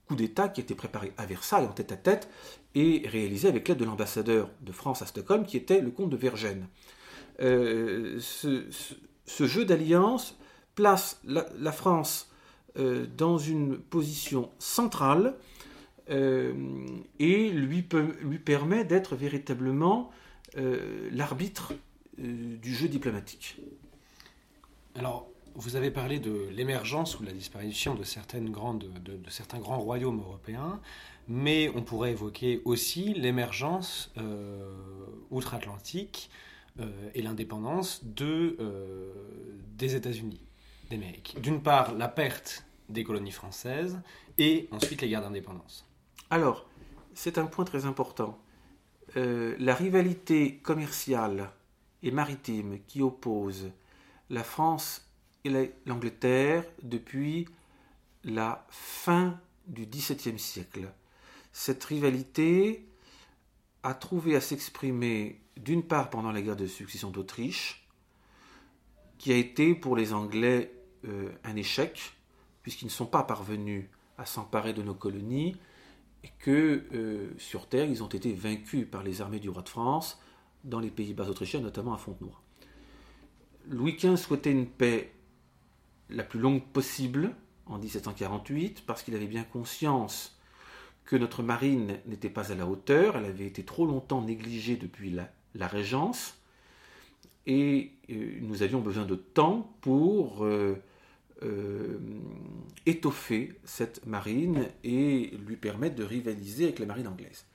coup 0.09 0.17
d'État 0.17 0.49
qui 0.49 0.61
été 0.61 0.75
préparé 0.75 1.13
à 1.19 1.27
Versailles 1.27 1.67
en 1.67 1.73
tête 1.73 1.93
à 1.93 1.97
tête 1.97 2.29
et 2.75 3.03
réalisé 3.07 3.47
avec 3.47 3.69
l'aide 3.69 3.79
de 3.79 3.85
l'ambassadeur 3.85 4.51
de 4.63 4.73
France 4.73 5.03
à 5.03 5.07
Stockholm 5.07 5.45
qui 5.45 5.57
était 5.57 5.81
le 5.81 5.91
comte 5.91 6.11
de 6.11 6.17
Vergennes. 6.17 6.67
Euh, 7.41 8.19
ce, 8.19 9.47
jeu 9.47 9.65
d'alliance 9.65 10.37
place 10.75 11.21
la, 11.25 11.73
France 11.73 12.33
euh, 12.79 13.07
dans 13.17 13.39
une 13.39 13.79
position 13.79 14.51
centrale 14.59 15.37
euh, 16.11 16.53
et 17.19 17.51
lui, 17.51 17.87
lui 18.23 18.39
permet 18.39 18.85
d'être 18.85 19.15
véritablement 19.15 20.11
l'arbitre 21.13 21.75
du 22.17 22.75
jeu 22.75 22.89
diplomatique. 22.89 23.61
Alors, 24.97 25.29
vous 25.59 25.77
avez 25.77 25.91
parlé 25.91 26.21
de 26.21 26.49
l'émergence 26.53 27.19
ou 27.19 27.23
de 27.23 27.27
la 27.27 27.33
disparition 27.33 27.95
de, 27.95 28.05
certaines 28.05 28.51
grandes, 28.51 28.91
de, 29.03 29.19
certains 29.29 29.59
grands 29.59 29.81
royaumes 29.81 30.21
européens, 30.21 30.81
mais 31.27 31.71
on 31.75 31.83
pourrait 31.83 32.13
évoquer 32.13 32.63
aussi 32.65 33.13
l'émergence 33.13 34.11
outre-Atlantique 35.31 36.31
et 37.15 37.23
l'indépendance 37.23 38.05
de, 38.05 38.57
des 39.77 39.97
États-Unis 39.97 40.41
d'Amérique. 40.91 41.37
D'une 41.41 41.61
part, 41.61 41.93
la 41.93 42.09
perte 42.09 42.65
des 42.89 43.05
colonies 43.05 43.33
françaises 43.33 44.01
et 44.39 44.69
ensuite 44.71 45.03
les 45.03 45.09
guerres 45.09 45.23
d'indépendance. 45.23 45.85
Alors, 46.31 46.67
c'est 47.15 47.39
un 47.39 47.47
point 47.47 47.65
très 47.65 47.85
important. 47.85 48.39
Euh, 49.17 49.57
la 49.59 49.75
rivalité 49.75 50.59
commerciale 50.59 51.51
et 52.03 52.11
maritime 52.11 52.79
qui 52.87 53.03
oppose 53.03 53.71
la 54.31 54.45
France 54.45 55.08
l'Angleterre 55.87 56.65
depuis 56.83 57.47
la 58.25 58.67
fin 58.71 59.41
du 59.67 59.87
XVIIe 59.87 60.39
siècle. 60.39 60.93
Cette 61.53 61.83
rivalité 61.85 62.87
a 63.83 63.95
trouvé 63.95 64.37
à 64.37 64.41
s'exprimer 64.41 65.41
d'une 65.57 65.83
part 65.83 66.11
pendant 66.11 66.33
la 66.33 66.43
guerre 66.43 66.57
de 66.57 66.67
succession 66.67 67.11
d'Autriche, 67.11 67.87
qui 69.19 69.33
a 69.33 69.37
été 69.37 69.75
pour 69.75 69.97
les 69.97 70.13
Anglais 70.13 70.73
euh, 71.05 71.31
un 71.45 71.57
échec, 71.57 72.13
puisqu'ils 72.63 72.87
ne 72.87 72.91
sont 72.91 73.07
pas 73.07 73.23
parvenus 73.23 73.87
à 74.17 74.27
s'emparer 74.27 74.73
de 74.73 74.83
nos 74.83 74.95
colonies, 74.95 75.57
et 76.25 76.31
que 76.39 76.85
euh, 76.93 77.31
sur 77.39 77.69
terre, 77.69 77.89
ils 77.89 78.03
ont 78.03 78.09
été 78.09 78.33
vaincus 78.33 78.87
par 78.91 79.03
les 79.03 79.21
armées 79.21 79.39
du 79.39 79.49
roi 79.49 79.63
de 79.63 79.69
France 79.69 80.21
dans 80.65 80.81
les 80.81 80.91
Pays-Bas 80.91 81.29
autrichiens, 81.29 81.61
notamment 81.61 81.95
à 81.95 81.99
Fontenoy. 81.99 82.33
Louis 83.69 83.97
XV 83.97 84.17
souhaitait 84.17 84.51
une 84.51 84.67
paix 84.67 85.13
la 86.11 86.23
plus 86.23 86.41
longue 86.41 86.63
possible 86.63 87.35
en 87.67 87.79
1748, 87.79 88.85
parce 88.87 89.03
qu'il 89.03 89.15
avait 89.15 89.27
bien 89.27 89.45
conscience 89.45 90.39
que 91.05 91.17
notre 91.17 91.43
marine 91.43 91.99
n'était 92.07 92.31
pas 92.31 92.53
à 92.53 92.55
la 92.55 92.67
hauteur, 92.67 93.17
elle 93.17 93.25
avait 93.25 93.47
été 93.47 93.63
trop 93.63 93.87
longtemps 93.87 94.23
négligée 94.23 94.77
depuis 94.77 95.11
la, 95.11 95.67
Régence, 95.67 96.39
et 97.47 97.93
euh, 98.11 98.39
nous 98.43 98.63
avions 98.63 98.81
besoin 98.81 99.07
de 99.07 99.17
temps 99.17 99.75
pour 99.81 100.45
euh, 100.45 100.77
euh, 101.43 101.99
étoffer 102.85 103.59
cette 103.65 104.07
marine 104.07 104.69
et 104.85 105.33
lui 105.47 105.57
permettre 105.57 105.97
de 105.97 106.05
rivaliser 106.05 106.65
avec 106.65 106.79
la 106.79 106.87
marine 106.87 107.09
anglaise. 107.09 107.47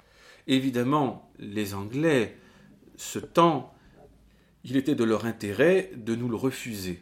Évidemment, 0.48 1.31
les 1.38 1.74
Anglais, 1.74 2.36
ce 2.98 3.19
temps, 3.19 3.74
il 4.63 4.77
était 4.77 4.95
de 4.95 5.03
leur 5.03 5.25
intérêt 5.25 5.91
de 5.95 6.15
nous 6.15 6.27
le 6.27 6.36
refuser. 6.36 7.01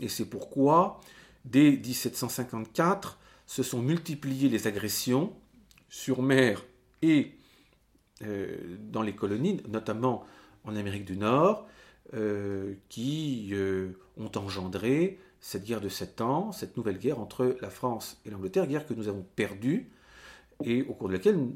Et 0.00 0.08
c'est 0.08 0.24
pourquoi, 0.24 1.00
dès 1.44 1.72
1754, 1.72 3.18
se 3.46 3.62
sont 3.62 3.82
multipliées 3.82 4.48
les 4.48 4.66
agressions 4.66 5.32
sur 5.88 6.22
mer 6.22 6.64
et 7.02 7.32
euh, 8.22 8.76
dans 8.78 9.02
les 9.02 9.14
colonies, 9.14 9.62
notamment 9.68 10.24
en 10.64 10.76
Amérique 10.76 11.04
du 11.04 11.16
Nord, 11.16 11.66
euh, 12.14 12.74
qui 12.88 13.50
euh, 13.52 13.92
ont 14.16 14.30
engendré 14.36 15.18
cette 15.40 15.64
guerre 15.64 15.80
de 15.80 15.88
sept 15.88 16.20
ans, 16.20 16.52
cette 16.52 16.76
nouvelle 16.76 16.98
guerre 16.98 17.18
entre 17.18 17.56
la 17.60 17.70
France 17.70 18.20
et 18.26 18.30
l'Angleterre, 18.30 18.66
guerre 18.66 18.86
que 18.86 18.94
nous 18.94 19.08
avons 19.08 19.26
perdue 19.36 19.90
et 20.62 20.82
au 20.82 20.92
cours 20.92 21.08
de 21.08 21.14
laquelle 21.14 21.48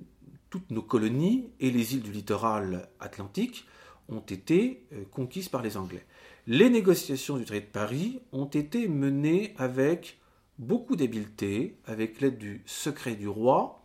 toutes 0.48 0.70
nos 0.70 0.82
colonies 0.82 1.50
et 1.60 1.70
les 1.70 1.94
îles 1.94 2.02
du 2.02 2.12
littoral 2.12 2.88
atlantique 2.98 3.66
ont 4.08 4.20
été 4.20 4.86
conquises 5.10 5.48
par 5.48 5.62
les 5.62 5.76
Anglais. 5.76 6.04
Les 6.46 6.68
négociations 6.68 7.38
du 7.38 7.44
traité 7.44 7.66
de 7.66 7.72
Paris 7.72 8.20
ont 8.32 8.44
été 8.46 8.86
menées 8.88 9.54
avec 9.56 10.18
beaucoup 10.58 10.96
d'habileté, 10.96 11.78
avec 11.86 12.20
l'aide 12.20 12.38
du 12.38 12.62
secret 12.66 13.14
du 13.14 13.28
roi, 13.28 13.84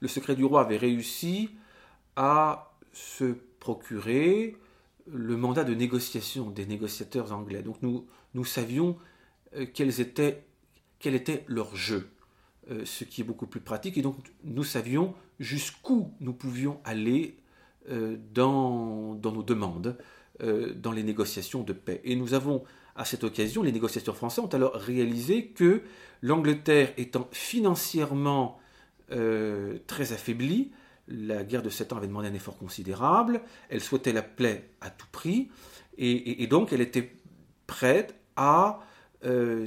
le 0.00 0.08
secret 0.08 0.34
du 0.34 0.44
roi 0.44 0.62
avait 0.62 0.76
réussi 0.76 1.50
à 2.16 2.72
se 2.92 3.36
procurer 3.60 4.56
le 5.06 5.36
mandat 5.36 5.64
de 5.64 5.74
négociation 5.74 6.50
des 6.50 6.66
négociateurs 6.66 7.32
anglais. 7.32 7.62
Donc 7.62 7.76
nous, 7.82 8.44
savions 8.44 8.96
euh, 9.56 9.66
étaient, 9.76 10.46
quel 10.98 11.14
était 11.14 11.44
leur 11.48 11.76
jeu, 11.76 12.10
euh, 12.70 12.84
ce 12.84 13.04
qui 13.04 13.20
est 13.20 13.24
beaucoup 13.24 13.46
plus 13.46 13.60
pratique. 13.60 13.98
Et 13.98 14.02
donc 14.02 14.16
nous 14.44 14.64
savions 14.64 15.14
jusqu'où 15.38 16.14
nous 16.20 16.32
pouvions 16.32 16.80
aller 16.84 17.38
euh, 17.90 18.16
dans, 18.32 19.14
nos 19.14 19.42
demandes, 19.42 19.98
dans 20.76 20.92
les 20.92 21.02
négociations 21.02 21.62
de 21.62 21.72
paix. 21.72 22.00
Et 22.04 22.16
nous 22.16 22.34
avons, 22.34 22.64
à 22.96 23.04
cette 23.04 23.24
occasion, 23.24 23.62
les 23.62 23.72
négociateurs 23.72 24.16
français 24.16 24.40
ont 24.40 24.46
alors 24.46 24.74
réalisé 24.74 25.48
que 25.48 25.82
l'Angleterre 26.22 26.92
étant 26.96 27.28
financièrement 27.32 28.58
euh, 29.12 29.78
très 29.86 30.12
affaiblie. 30.12 30.70
La 31.08 31.42
guerre 31.42 31.62
de 31.62 31.70
Sept 31.70 31.92
Ans 31.92 31.96
avait 31.96 32.06
demandé 32.06 32.28
un 32.28 32.34
effort 32.34 32.56
considérable. 32.56 33.40
Elle 33.68 33.80
souhaitait 33.80 34.12
la 34.12 34.22
paix 34.22 34.70
à 34.80 34.90
tout 34.90 35.08
prix. 35.10 35.50
Et, 35.98 36.46
donc, 36.46 36.72
elle 36.72 36.80
était 36.80 37.12
prête 37.66 38.14
euh, 38.38 39.66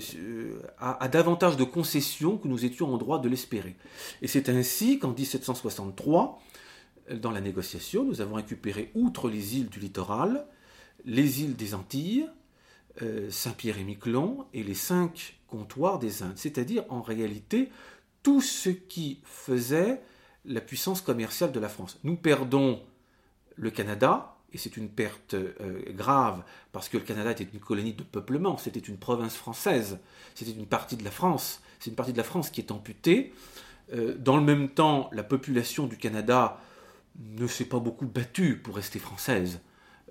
à, 0.80 1.04
à, 1.04 1.08
davantage 1.10 1.58
de 1.58 1.64
concessions 1.64 2.38
que 2.38 2.48
nous 2.48 2.66
étions 2.66 2.92
en 2.92 2.98
droit 2.98 3.20
de 3.20 3.30
l'espérer. 3.30 3.76
Et 4.24 4.28
c'est 4.28 4.50
ainsi 4.50 4.98
qu'en 4.98 5.10
1763, 5.10 6.42
dans 7.12 7.30
la 7.30 7.42
négociation, 7.42 8.04
nous 8.04 8.22
avons 8.22 8.36
récupéré, 8.36 8.90
outre 8.96 9.30
les 9.30 9.58
îles 9.58 9.70
du 9.70 9.80
littoral, 9.80 10.48
les 11.06 11.42
îles 11.42 11.56
des 11.56 11.74
Antilles, 11.74 12.28
euh, 13.02 13.30
Saint-Pierre 13.30 13.78
et 13.78 13.84
Miquelon, 13.84 14.46
et 14.54 14.64
les 14.64 14.76
cinq 14.76 15.40
comptoirs 15.48 16.00
des 16.00 16.24
Indes, 16.24 16.38
c'est-à-dire 16.38 16.86
en 16.90 17.02
réalité 17.02 17.70
tout 18.22 18.42
ce 18.42 18.70
qui 18.70 19.20
faisait 19.24 20.02
la 20.46 20.62
puissance 20.62 21.02
commerciale 21.02 21.52
de 21.52 21.60
la 21.60 21.70
France. 21.70 22.00
Nous 22.04 22.16
perdons 22.16 22.82
le 23.56 23.70
Canada, 23.70 24.38
et 24.52 24.58
c'est 24.58 24.78
une 24.78 24.90
perte 24.90 25.34
euh, 25.34 25.82
grave, 25.90 26.44
parce 26.72 26.90
que 26.90 26.98
le 26.98 27.04
Canada 27.04 27.32
était 27.32 27.48
une 27.52 27.60
colonie 27.60 27.94
de 27.94 28.04
peuplement, 28.04 28.58
c'était 28.58 28.80
une 28.80 28.98
province 28.98 29.36
française, 29.36 30.00
c'était 30.36 30.52
une 30.52 30.68
partie 30.68 30.96
de 30.96 31.04
la 31.04 31.12
France, 31.12 31.62
c'est 31.80 31.90
une 31.90 31.96
partie 31.96 32.14
de 32.14 32.18
la 32.18 32.24
France 32.24 32.50
qui 32.50 32.62
est 32.62 32.72
amputée. 32.72 33.34
Euh, 33.94 34.16
dans 34.18 34.38
le 34.38 34.44
même 34.44 34.70
temps, 34.70 35.10
la 35.12 35.24
population 35.24 35.88
du 35.88 35.98
Canada 35.98 36.62
ne 37.20 37.48
s'est 37.48 37.66
pas 37.66 37.80
beaucoup 37.80 38.06
battue 38.06 38.58
pour 38.58 38.76
rester 38.76 39.00
française. 39.00 39.60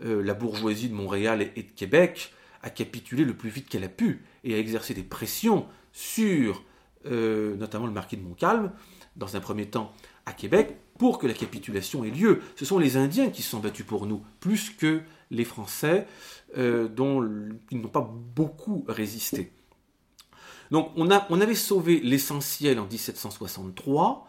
Euh, 0.02 0.22
la 0.22 0.34
bourgeoisie 0.34 0.88
de 0.88 0.94
Montréal 0.94 1.50
et 1.56 1.62
de 1.62 1.70
Québec 1.70 2.32
a 2.62 2.70
capitulé 2.70 3.24
le 3.24 3.34
plus 3.34 3.50
vite 3.50 3.68
qu'elle 3.68 3.84
a 3.84 3.88
pu 3.88 4.24
et 4.44 4.54
a 4.54 4.58
exercé 4.58 4.94
des 4.94 5.02
pressions 5.02 5.66
sur 5.92 6.62
euh, 7.06 7.56
notamment 7.56 7.86
le 7.86 7.92
marquis 7.92 8.16
de 8.16 8.22
Montcalm, 8.22 8.70
dans 9.16 9.34
un 9.36 9.40
premier 9.40 9.66
temps 9.66 9.92
à 10.24 10.32
Québec, 10.32 10.76
pour 10.98 11.18
que 11.18 11.26
la 11.26 11.34
capitulation 11.34 12.04
ait 12.04 12.10
lieu. 12.10 12.40
Ce 12.54 12.64
sont 12.64 12.78
les 12.78 12.96
Indiens 12.96 13.30
qui 13.30 13.42
se 13.42 13.50
sont 13.50 13.58
battus 13.58 13.84
pour 13.84 14.06
nous, 14.06 14.22
plus 14.38 14.70
que 14.70 15.00
les 15.30 15.44
Français, 15.44 16.06
euh, 16.56 16.86
dont 16.86 17.28
ils 17.70 17.80
n'ont 17.80 17.88
pas 17.88 18.08
beaucoup 18.36 18.84
résisté. 18.86 19.50
Donc 20.70 20.92
on, 20.96 21.10
avait 21.10 21.54
sauvé 21.54 22.00
l'essentiel 22.00 22.78
en 22.78 22.86
1763, 22.86 24.28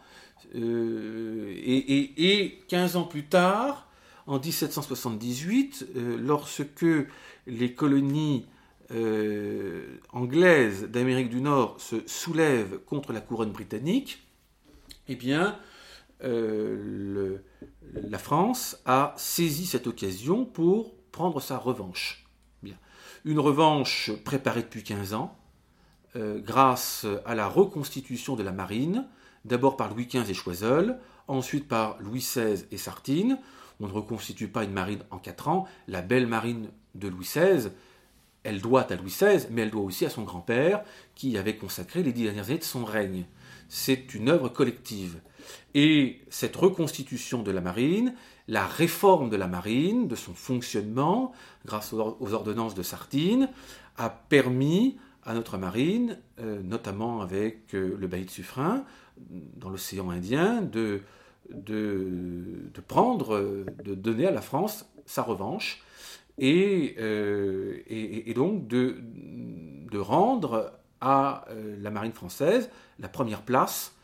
euh, 0.56 1.54
et, 1.56 2.42
et, 2.42 2.58
15 2.68 2.96
ans 2.96 3.04
plus 3.04 3.24
tard, 3.24 3.88
en 4.26 4.38
1778, 4.38 5.86
lorsque 6.18 6.86
les 7.46 7.74
colonies 7.74 8.46
euh, 8.90 9.98
anglaise 10.12 10.84
d'Amérique 10.84 11.30
du 11.30 11.40
Nord 11.40 11.80
se 11.80 12.06
soulève 12.06 12.78
contre 12.84 13.12
la 13.12 13.20
couronne 13.20 13.50
britannique, 13.50 14.26
eh 15.08 15.18
euh, 16.22 17.38
la 17.94 18.18
France 18.18 18.78
a 18.84 19.14
saisi 19.16 19.66
cette 19.66 19.86
occasion 19.86 20.44
pour 20.44 20.94
prendre 21.12 21.40
sa 21.40 21.58
revanche. 21.58 22.26
Une 23.26 23.38
revanche 23.38 24.12
préparée 24.22 24.60
depuis 24.60 24.82
15 24.82 25.14
ans, 25.14 25.34
euh, 26.14 26.38
grâce 26.40 27.06
à 27.24 27.34
la 27.34 27.48
reconstitution 27.48 28.36
de 28.36 28.42
la 28.42 28.52
marine, 28.52 29.06
d'abord 29.46 29.78
par 29.78 29.88
Louis 29.88 30.06
XV 30.06 30.28
et 30.28 30.34
Choiseul, 30.34 30.98
ensuite 31.26 31.66
par 31.66 31.96
Louis 32.00 32.20
XVI 32.20 32.66
et 32.70 32.76
Sartine. 32.76 33.38
On 33.80 33.88
ne 33.88 33.92
reconstitue 33.92 34.48
pas 34.48 34.64
une 34.64 34.72
marine 34.72 35.02
en 35.10 35.18
4 35.18 35.48
ans. 35.48 35.66
La 35.88 36.02
belle 36.02 36.26
marine 36.26 36.68
de 36.94 37.08
Louis 37.08 37.24
XVI, 37.24 37.70
elle 38.44 38.60
doit 38.60 38.92
à 38.92 38.96
Louis 38.96 39.10
XVI, 39.10 39.46
mais 39.50 39.62
elle 39.62 39.70
doit 39.70 39.82
aussi 39.82 40.04
à 40.04 40.10
son 40.10 40.22
grand-père, 40.22 40.84
qui 41.14 41.36
avait 41.38 41.56
consacré 41.56 42.02
les 42.02 42.12
dix 42.12 42.24
dernières 42.24 42.46
années 42.46 42.58
de 42.58 42.64
son 42.64 42.84
règne. 42.84 43.24
C'est 43.68 44.14
une 44.14 44.28
œuvre 44.28 44.48
collective. 44.48 45.20
Et 45.74 46.20
cette 46.28 46.56
reconstitution 46.56 47.42
de 47.42 47.50
la 47.50 47.60
marine, 47.60 48.14
la 48.46 48.66
réforme 48.66 49.30
de 49.30 49.36
la 49.36 49.46
marine, 49.48 50.06
de 50.06 50.14
son 50.14 50.34
fonctionnement, 50.34 51.32
grâce 51.64 51.92
aux 51.92 52.32
ordonnances 52.34 52.74
de 52.74 52.82
Sartine, 52.82 53.48
a 53.96 54.10
permis 54.10 54.98
à 55.24 55.34
notre 55.34 55.56
marine, 55.56 56.18
euh, 56.40 56.62
notamment 56.62 57.22
avec 57.22 57.74
euh, 57.74 57.96
le 57.98 58.06
bailli 58.06 58.26
de 58.26 58.30
Suffren, 58.30 58.84
dans 59.56 59.70
l'océan 59.70 60.10
Indien, 60.10 60.60
de, 60.60 61.00
de, 61.50 62.70
prendre, 62.86 63.64
de 63.84 63.94
donner 63.94 64.26
à 64.26 64.30
la 64.30 64.40
France 64.40 64.86
sa 65.06 65.22
revanche 65.22 65.84
euh, 66.42 67.78
et, 67.86 68.30
et, 68.30 68.34
donc 68.34 68.66
de, 68.66 68.96
de, 69.00 69.98
rendre 69.98 70.72
à 71.00 71.44
euh, 71.50 71.76
la 71.80 71.90
marine 71.90 72.12
française 72.12 72.70
la 72.98 73.08
première 73.08 73.42
place 73.42 73.94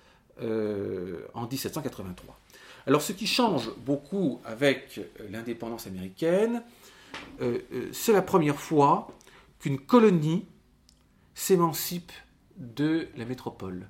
euh, 0.41 1.27
en 1.35 1.49
1783. 1.49 2.39
Alors 2.87 3.03
ce 3.03 3.13
qui 3.13 3.27
change 3.27 3.71
beaucoup 3.79 4.41
avec 4.45 5.01
l'indépendance 5.31 5.87
américaine, 5.87 6.63
c'est 7.93 8.13
la 8.13 8.23
première 8.23 8.59
fois 8.59 9.09
qu'une 9.59 9.79
colonie 9.79 10.47
s'émancipe 11.35 12.13
de 12.57 13.09
la 13.17 13.25
métropole. 13.25 13.89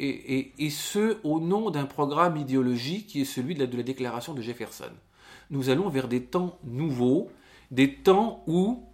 Et, 0.00 0.70
ce, 0.70 1.18
au 1.24 1.40
nom 1.40 1.70
d'un 1.70 1.86
programme 1.86 2.36
idéologique 2.36 3.08
qui 3.08 3.22
est 3.22 3.24
celui 3.24 3.54
de 3.54 3.64
la, 3.76 3.82
déclaration 3.82 4.32
de 4.32 4.40
Jefferson. 4.40 4.92
Nous 5.50 5.70
allons 5.70 5.88
vers 5.88 6.08
des 6.08 6.22
temps 6.22 6.58
nouveaux 6.64 7.30
des 7.70 7.94
temps 7.96 8.42
où 8.46 8.84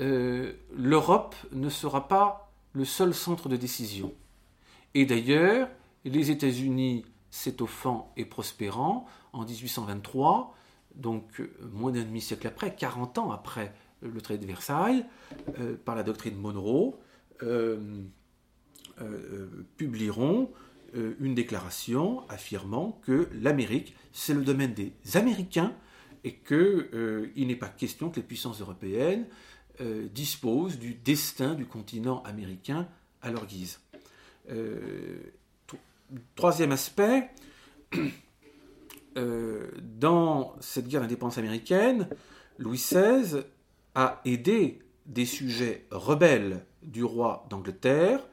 euh, 0.00 0.52
l'Europe 0.76 1.34
ne 1.52 1.68
sera 1.68 2.06
pas 2.06 2.52
le 2.72 2.84
seul 2.84 3.14
centre 3.14 3.48
de 3.48 3.56
décision. 3.56 4.12
Et 4.94 5.06
d'ailleurs, 5.06 5.68
les 6.04 6.30
États-Unis 6.30 7.04
s'étoffant 7.30 8.12
et 8.16 8.24
prospérant 8.24 9.06
en 9.32 9.44
1823, 9.44 10.54
donc 10.94 11.42
moins 11.72 11.90
d'un 11.90 12.02
demi-siècle 12.02 12.46
après, 12.46 12.74
40 12.76 13.18
ans 13.18 13.32
après 13.32 13.74
le 14.02 14.20
traité 14.20 14.42
de 14.42 14.46
Versailles, 14.46 15.04
par 15.84 15.96
la 15.96 16.02
doctrine 16.02 16.36
Monroe, 16.36 16.94
publieront 19.76 20.50
une 20.94 21.34
déclaration 21.34 22.26
affirmant 22.28 23.00
que 23.04 23.28
l'Amérique, 23.32 23.94
c'est 24.12 24.34
le 24.34 24.42
domaine 24.42 24.72
des 24.72 24.92
Américains 25.14 25.74
et 26.26 26.34
qu'il 26.34 26.88
euh, 26.92 27.30
n'est 27.36 27.54
pas 27.54 27.68
question 27.68 28.10
que 28.10 28.16
les 28.16 28.26
puissances 28.26 28.60
européennes 28.60 29.26
euh, 29.80 30.08
disposent 30.12 30.76
du 30.76 30.94
destin 30.94 31.54
du 31.54 31.66
continent 31.66 32.20
américain 32.24 32.88
à 33.22 33.30
leur 33.30 33.46
guise. 33.46 33.78
Euh, 34.50 35.18
troisième 36.34 36.72
aspect, 36.72 37.30
dans 39.16 40.56
cette 40.60 40.88
guerre 40.88 41.00
d'indépendance 41.00 41.38
américaine, 41.38 42.08
Louis 42.58 42.76
XVI 42.76 43.44
a 43.94 44.20
aidé 44.24 44.80
des 45.06 45.26
sujets 45.26 45.86
rebelles 45.92 46.66
du 46.82 47.04
roi 47.04 47.46
d'Angleterre 47.48 48.26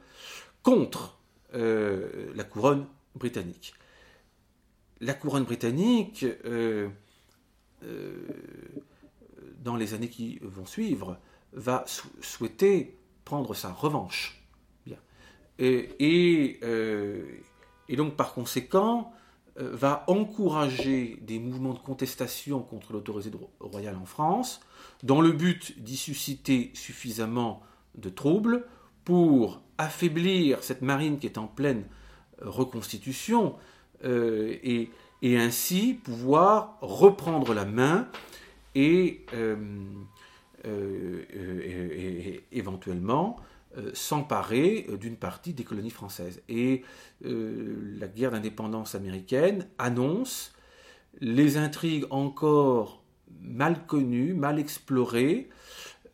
contre 0.64 1.18
la 1.52 2.42
couronne 2.42 2.86
britannique. 3.14 3.74
La 5.00 5.14
couronne 5.14 5.44
britannique 5.44 6.26
euh, 6.44 6.88
dans 9.64 9.76
les 9.76 9.94
années 9.94 10.08
qui 10.08 10.38
vont 10.42 10.66
suivre, 10.66 11.18
va 11.52 11.84
souhaiter 12.20 12.98
prendre 13.24 13.54
sa 13.54 13.72
revanche. 13.72 14.44
Bien. 14.86 14.98
Et, 15.58 16.58
euh, 16.62 17.24
et, 17.88 17.96
donc 17.96 18.14
par 18.14 18.34
conséquent, 18.34 19.12
euh, 19.58 19.70
va 19.74 20.04
encourager 20.06 21.18
des 21.22 21.38
mouvements 21.38 21.72
de 21.72 21.78
contestation 21.78 22.60
contre 22.60 22.92
l'autorité 22.92 23.30
royale 23.58 23.96
en 23.96 24.04
France, 24.04 24.60
dans 25.02 25.22
le 25.22 25.32
but 25.32 25.82
d'y 25.82 25.96
susciter 25.96 26.70
suffisamment 26.74 27.62
de 27.94 28.10
troubles 28.10 28.66
pour 29.04 29.62
affaiblir 29.78 30.62
cette 30.62 30.82
marine 30.82 31.18
qui 31.18 31.26
est 31.26 31.38
en 31.38 31.46
pleine 31.46 31.84
reconstitution 32.40 33.54
et, 34.02 34.90
et 35.22 35.38
ainsi 35.38 35.98
pouvoir 36.04 36.76
reprendre 36.82 37.54
la 37.54 37.64
main 37.64 38.08
et, 38.74 39.24
euh, 39.32 39.56
euh, 40.66 42.38
éventuellement 42.52 43.36
euh, 43.76 43.90
s'emparer 43.94 44.86
d'une 45.00 45.16
partie 45.16 45.54
des 45.54 45.64
colonies 45.64 45.90
françaises. 45.90 46.42
Et 46.48 46.82
la 47.22 48.06
guerre 48.06 48.32
d'indépendance 48.32 48.94
américaine 48.94 49.66
annonce 49.78 50.52
les 51.20 51.56
intrigues 51.56 52.06
encore 52.10 53.02
mal 53.40 53.86
connues, 53.86 54.34
mal 54.34 54.58
explorées 54.58 55.48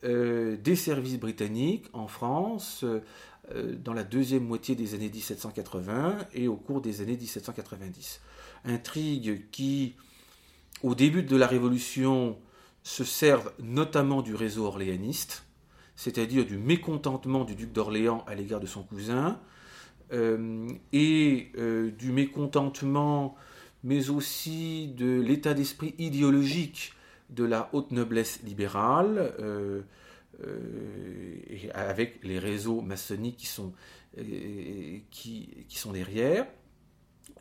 des 0.03 0.77
services 0.77 1.19
britanniques 1.19 1.87
en 1.93 2.09
France 2.09 2.85
dans 3.55 3.93
la 3.93 4.05
deuxième 4.05 4.45
moitié 4.45 4.75
des 4.75 4.95
années 4.95 5.11
1780 5.11 6.27
et 6.35 6.49
au 6.49 6.57
cours 6.57 6.81
des 6.81 7.01
années 7.01 7.17
1790 7.17 8.21
intrigues 8.65 9.43
qui, 9.51 9.95
au 10.83 10.95
début 10.95 11.23
de 11.23 11.37
la 11.37 11.47
Révolution, 11.47 12.39
se 12.83 13.05
servent 13.05 13.53
notamment 13.61 14.23
du 14.23 14.35
réseau 14.35 14.65
orléaniste, 14.65 15.45
c'est-à-dire 15.97 16.47
du 16.47 16.57
mécontentement 16.57 17.45
du 17.45 17.55
duc 17.55 17.73
d'Orléans 17.73 18.25
à 18.27 18.35
l'égard 18.35 18.61
de 18.61 18.67
son 18.67 18.83
cousin, 18.83 19.39
euh, 20.13 20.67
et 20.93 21.53
euh, 21.57 21.91
du 21.93 22.11
mécontentement, 22.11 23.37
mais 23.85 24.11
aussi 24.11 24.89
de 24.97 25.21
l'état 25.21 25.55
d'esprit 25.55 25.95
idéologique 25.99 26.95
de 27.31 27.45
la 27.45 27.71
haute 27.73 27.91
noblesse 27.93 28.43
libérale, 28.43 29.35
euh, 29.41 29.83
avec 31.75 32.25
les 32.25 32.39
réseaux 32.39 32.81
maçonniques 32.81 33.37
qui 33.37 33.47
sont, 33.47 33.73
qui 35.11 35.67
sont 35.69 35.93
derrière. 35.93 36.47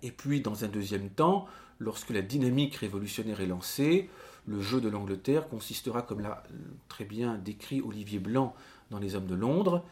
Et 0.01 0.11
puis, 0.11 0.41
dans 0.41 0.65
un 0.65 0.67
deuxième 0.67 1.09
temps, 1.09 1.45
lorsque 1.79 2.09
la 2.09 2.21
dynamique 2.21 2.75
révolutionnaire 2.75 3.39
est 3.41 3.47
lancée, 3.47 4.09
le 4.45 4.61
jeu 4.61 4.81
de 4.81 4.89
l'Angleterre 4.89 5.47
consistera, 5.47 6.01
comme 6.01 6.21
l'a 6.21 6.43
très 6.87 7.05
bien 7.05 7.37
décrit 7.37 7.81
Olivier 7.81 8.19
Blanc 8.19 8.55
dans 8.89 8.99
Les 8.99 9.15
Hommes 9.15 9.27
de 9.27 9.35
Londres, 9.35 9.85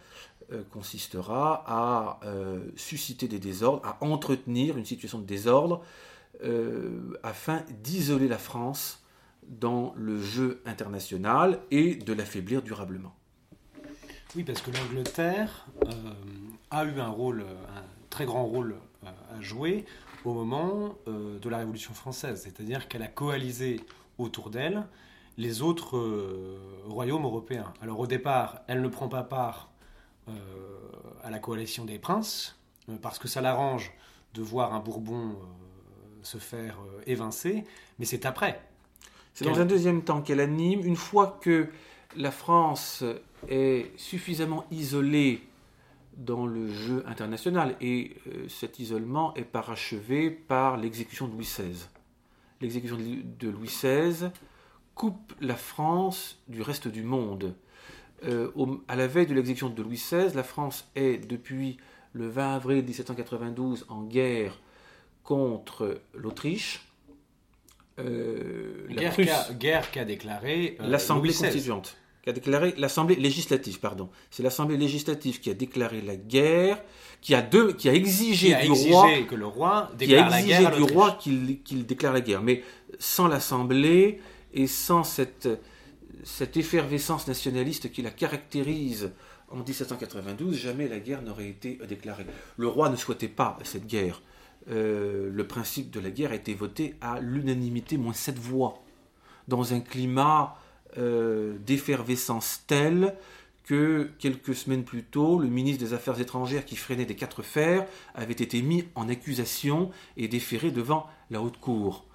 euh, 0.52 0.64
consistera 0.72 1.64
à 1.68 2.20
euh, 2.26 2.60
susciter 2.76 3.28
des 3.28 3.40
désordres, 3.40 3.86
à 3.86 4.04
entretenir 4.04 4.78
une 4.78 4.86
situation 4.86 5.20
de 5.20 5.26
désordre, 5.26 5.84
euh, 6.44 7.18
afin 7.24 7.64
d'isoler 7.84 8.28
la 8.28 8.38
France 8.38 9.04
dans 9.48 9.94
le 9.96 10.22
jeu 10.22 10.62
international 10.66 11.60
et 11.72 11.96
de 11.96 12.14
l'affaiblir 12.14 12.62
durablement. 12.62 13.16
Oui, 14.36 14.44
parce 14.44 14.62
que 14.62 14.72
l'Angleterre 14.72 15.68
a 16.70 16.86
eu 16.86 17.00
un 17.00 17.10
rôle, 17.10 17.42
un 17.42 17.84
très 18.10 18.26
grand 18.26 18.46
rôle 18.46 18.76
à 19.04 19.42
jouer 19.42 19.86
au 20.26 20.34
moment 20.34 20.96
euh, 21.08 21.40
de 21.40 21.50
la 21.50 21.58
Révolution 21.58 21.94
française, 21.94 22.42
c'est-à-dire 22.44 22.88
qu'elle 22.88 23.04
a 23.04 23.08
coalisé 23.08 23.82
autour 24.18 24.50
d'elle 24.50 24.86
les 25.38 25.62
autres 25.62 25.98
euh, 25.98 26.60
royaumes 26.86 27.24
européens. 27.24 27.74
Alors 27.82 28.00
au 28.00 28.08
départ, 28.08 28.62
elle 28.68 28.82
ne 28.82 28.88
prend 28.88 29.08
pas 29.08 29.24
part 29.24 29.70
euh, 30.28 30.34
à 31.24 31.30
la 31.30 31.40
coalition 31.40 31.86
des 31.86 32.00
princes, 32.00 32.60
parce 33.02 33.20
que 33.20 33.28
ça 33.28 33.42
l'arrange 33.42 33.92
de 34.34 34.42
voir 34.42 34.74
un 34.74 34.80
Bourbon 34.80 35.36
se 36.24 36.38
faire 36.38 36.78
évincer, 37.06 37.64
mais 38.00 38.06
c'est 38.06 38.26
après. 38.26 38.67
C'est 39.38 39.46
dans 39.46 39.60
un 39.60 39.66
deuxième 39.66 40.02
temps 40.02 40.24
qu'elle 40.24 40.40
anime, 40.40 40.84
une 40.84 40.96
fois 40.96 41.38
que 41.40 41.68
la 42.16 42.32
France 42.32 43.04
est 43.48 43.92
suffisamment 43.96 44.66
isolée 44.72 45.44
dans 46.18 46.48
le 46.48 46.68
jeu 46.74 47.04
international. 47.06 47.76
Et 47.80 48.16
euh, 48.26 48.48
cet 48.50 48.80
isolement 48.80 49.36
est 49.36 49.44
parachevé 49.44 50.32
par 50.32 50.78
l'exécution 50.78 51.28
de 51.28 51.34
Louis 51.34 51.44
XVI. 51.44 51.86
L'exécution 52.62 52.98
de 52.98 53.50
Louis 53.50 53.68
XVI 53.68 54.32
coupe 54.96 55.36
la 55.40 55.56
France 55.56 56.42
du 56.48 56.64
reste 56.64 56.88
du 56.88 57.04
monde. 57.04 57.54
Euh, 58.24 58.50
à 58.88 58.96
la 58.96 59.06
veille 59.06 59.28
de 59.28 59.36
l'exécution 59.36 59.70
de 59.70 59.84
Louis 59.84 59.98
XVI, 59.98 60.34
la 60.34 60.44
France 60.44 60.90
est 60.96 61.20
depuis 61.30 61.78
le 62.14 62.28
20 62.28 62.56
avril 62.56 62.84
1792 62.84 63.86
en 63.90 64.02
guerre 64.02 64.60
contre 65.24 66.02
l'Autriche. 66.16 66.87
Euh, 68.00 68.88
guerre 69.60 69.92
qu'a 69.92 70.06
déclaré 70.06 70.78
l'Assemblée 70.80 71.34
constituante 71.34 71.98
a 72.30 72.34
déclaré 72.34 72.74
l'Assemblée 72.78 73.16
législative, 73.16 73.80
pardon. 73.80 74.10
C'est 74.32 74.44
l'Assemblée 74.44 74.78
législative 74.78 75.40
qui 75.40 75.50
a 75.50 75.54
déclaré 75.54 76.02
la 76.02 76.16
guerre, 76.16 76.82
qui 77.22 77.36
a, 77.36 77.42
deux, 77.42 77.74
qui 77.74 77.90
a 77.90 77.94
exigé 77.94 78.56
du 78.56 78.72
roi 78.72 79.10
que 79.28 79.36
le 79.36 79.48
roi 79.48 79.92
déclare 79.98 80.30
la 80.30 80.42
guerre 80.42 80.76
du 80.76 80.84
roi 80.84 81.18
qu'il 81.20 81.86
déclare 81.86 82.14
la 82.14 82.22
guerre. 82.22 82.42
Mais 82.42 82.64
sans 83.00 83.28
l'Assemblée 83.28 84.20
et 84.54 84.68
sans 84.68 85.04
cette, 85.04 85.50
cette 86.24 86.58
effervescence 86.58 87.28
nationaliste 87.28 87.92
qui 87.92 88.02
la 88.02 88.12
caractérise 88.12 89.12
en 89.50 89.58
1792, 89.58 90.58
jamais 90.58 90.88
la 90.90 91.00
guerre 91.00 91.22
n'aurait 91.22 91.48
été 91.48 91.80
déclarée. 91.88 92.26
Le 92.58 92.68
roi 92.68 92.90
ne 92.90 92.98
souhaitait 92.98 93.30
pas 93.30 93.58
cette 93.64 93.88
guerre. 93.88 94.22
Euh, 94.70 95.30
le 95.32 95.48
principe 95.48 95.92
de 95.92 96.00
la 96.00 96.10
guerre 96.10 96.32
a 96.32 96.36
été 96.36 96.54
voté 96.54 96.96
à 97.02 97.20
l'unanimité, 97.20 97.98
moins 97.98 98.14
sept 98.14 98.38
voix, 98.38 98.84
dans 99.48 99.74
un 99.74 99.80
climat 99.80 100.58
euh, 100.98 101.58
d'effervescence 101.66 102.64
telle 102.68 103.16
que 103.64 104.10
quelques 104.20 104.56
semaines 104.56 104.84
plus 104.84 105.04
tôt, 105.04 105.40
le 105.40 105.50
ministre 105.50 105.84
des 105.84 105.94
Affaires 105.94 106.20
étrangères 106.20 106.66
qui 106.66 106.78
freinait 106.78 107.06
des 107.06 107.16
quatre 107.16 107.44
fers 107.44 107.86
avait 108.16 108.34
été 108.34 108.62
mis 108.62 108.86
en 108.96 109.10
accusation 109.10 109.92
et 110.16 110.30
déféré 110.30 110.72
devant 110.72 111.08
la 111.30 111.42
haute 111.42 111.60
cour. 111.60 112.06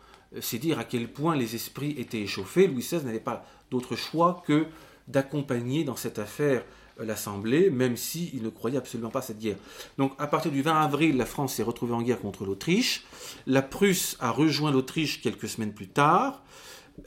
C'est 0.40 0.58
dire 0.58 0.78
à 0.78 0.84
quel 0.84 1.08
point 1.12 1.36
les 1.36 1.54
esprits 1.54 1.94
étaient 1.98 2.22
échauffés. 2.22 2.66
Louis 2.66 2.80
XVI 2.80 3.04
n'avait 3.04 3.20
pas 3.20 3.44
d'autre 3.70 3.96
choix 3.96 4.42
que 4.46 4.66
d'accompagner 5.08 5.84
dans 5.84 5.96
cette 5.96 6.18
affaire 6.18 6.64
l'Assemblée, 7.04 7.70
même 7.70 7.96
s'il 7.96 8.42
ne 8.42 8.48
croyait 8.48 8.78
absolument 8.78 9.10
pas 9.10 9.20
à 9.20 9.22
cette 9.22 9.38
guerre. 9.38 9.56
Donc 9.98 10.12
à 10.18 10.26
partir 10.26 10.50
du 10.50 10.62
20 10.62 10.74
avril, 10.74 11.16
la 11.16 11.26
France 11.26 11.54
s'est 11.54 11.62
retrouvée 11.62 11.94
en 11.94 12.02
guerre 12.02 12.20
contre 12.20 12.44
l'Autriche. 12.44 13.04
La 13.46 13.62
Prusse 13.62 14.16
a 14.20 14.30
rejoint 14.30 14.70
l'Autriche 14.70 15.20
quelques 15.20 15.48
semaines 15.48 15.72
plus 15.72 15.88
tard. 15.88 16.42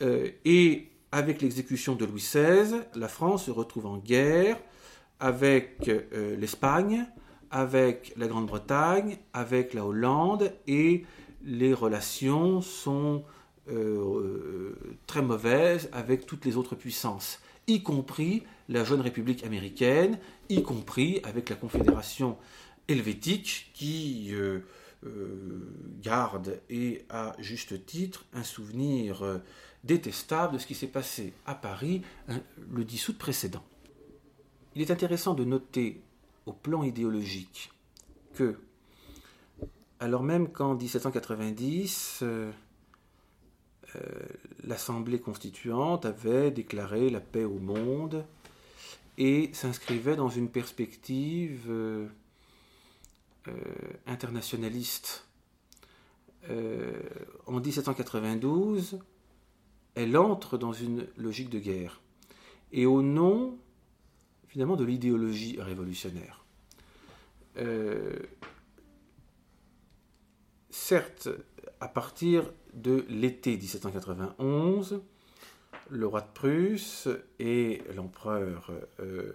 et 0.02 0.90
avec 1.12 1.42
l'exécution 1.42 1.96
de 1.96 2.04
Louis 2.04 2.20
XVI, 2.20 2.82
la 2.96 3.08
France 3.08 3.46
se 3.46 3.52
retrouve 3.52 3.86
en 3.86 3.98
guerre 3.98 4.58
avec 5.20 5.88
euh, 5.88 6.36
l'Espagne, 6.36 7.06
avec 7.52 8.14
la 8.18 8.28
Grande-Bretagne, 8.28 9.18
avec 9.34 9.74
la 9.74 9.86
Hollande, 9.86 10.52
et 10.68 11.06
les 11.44 11.74
relations 11.74 12.62
sont 12.62 13.24
euh, 13.70 14.76
très 15.08 15.22
mauvaises 15.22 15.90
avec 15.94 16.26
toutes 16.26 16.44
les 16.44 16.58
autres 16.58 16.76
puissances, 16.76 17.40
y 17.68 17.82
compris 17.82 18.44
la 18.70 18.84
jeune 18.84 19.02
République 19.02 19.44
américaine, 19.44 20.20
y 20.50 20.64
compris 20.64 21.20
avec 21.24 21.50
la 21.50 21.56
Confédération 21.56 22.38
helvétique 22.88 23.72
qui 23.74 24.34
euh, 24.34 24.62
garde 26.02 26.60
et 26.70 27.04
à 27.10 27.36
juste 27.40 27.86
titre 27.86 28.26
un 28.34 28.44
souvenir 28.44 29.24
détestable 29.84 30.54
de 30.54 30.58
ce 30.58 30.66
qui 30.66 30.76
s'est 30.76 30.88
passé 30.88 31.34
à 31.46 31.54
Paris 31.54 32.02
le 32.72 32.84
10 32.84 33.10
août 33.10 33.18
précédent. 33.18 33.64
Il 34.74 34.82
est 34.82 34.92
intéressant 34.92 35.36
de 35.36 35.44
noter 35.44 36.02
au 36.46 36.54
plan 36.54 36.84
idéologique 36.84 37.72
que, 38.34 38.58
alors 40.00 40.24
même 40.24 40.52
qu'en 40.52 40.74
1790, 40.74 42.24
l'Assemblée 44.64 45.20
constituante 45.20 46.06
avait 46.06 46.52
déclaré 46.52 47.10
la 47.10 47.22
paix 47.22 47.44
au 47.44 47.60
monde 47.60 48.26
et 49.18 49.50
s'inscrivait 49.54 50.16
dans 50.16 50.30
une 50.30 50.50
perspective 50.50 51.66
euh, 51.70 52.08
euh, 53.48 53.52
internationaliste. 54.06 55.28
Euh, 56.50 56.94
en 57.48 57.60
1792, 57.60 59.00
elle 59.96 60.18
entre 60.18 60.58
dans 60.58 60.74
une 60.74 61.08
logique 61.18 61.50
de 61.50 61.60
guerre, 61.60 62.02
et 62.72 62.86
au 62.86 63.02
nom 63.02 63.58
finalement 64.48 64.76
de 64.76 64.86
l'idéologie 64.86 65.60
révolutionnaire. 65.60 66.46
certes, 70.70 71.30
à 71.80 71.88
partir 71.88 72.52
de 72.74 73.06
l'été 73.10 73.58
1791, 73.58 75.02
le 75.90 76.08
roi 76.08 76.22
de 76.22 76.32
Prusse 76.34 77.08
et 77.40 77.82
l'empereur 77.96 78.72
euh, 79.00 79.34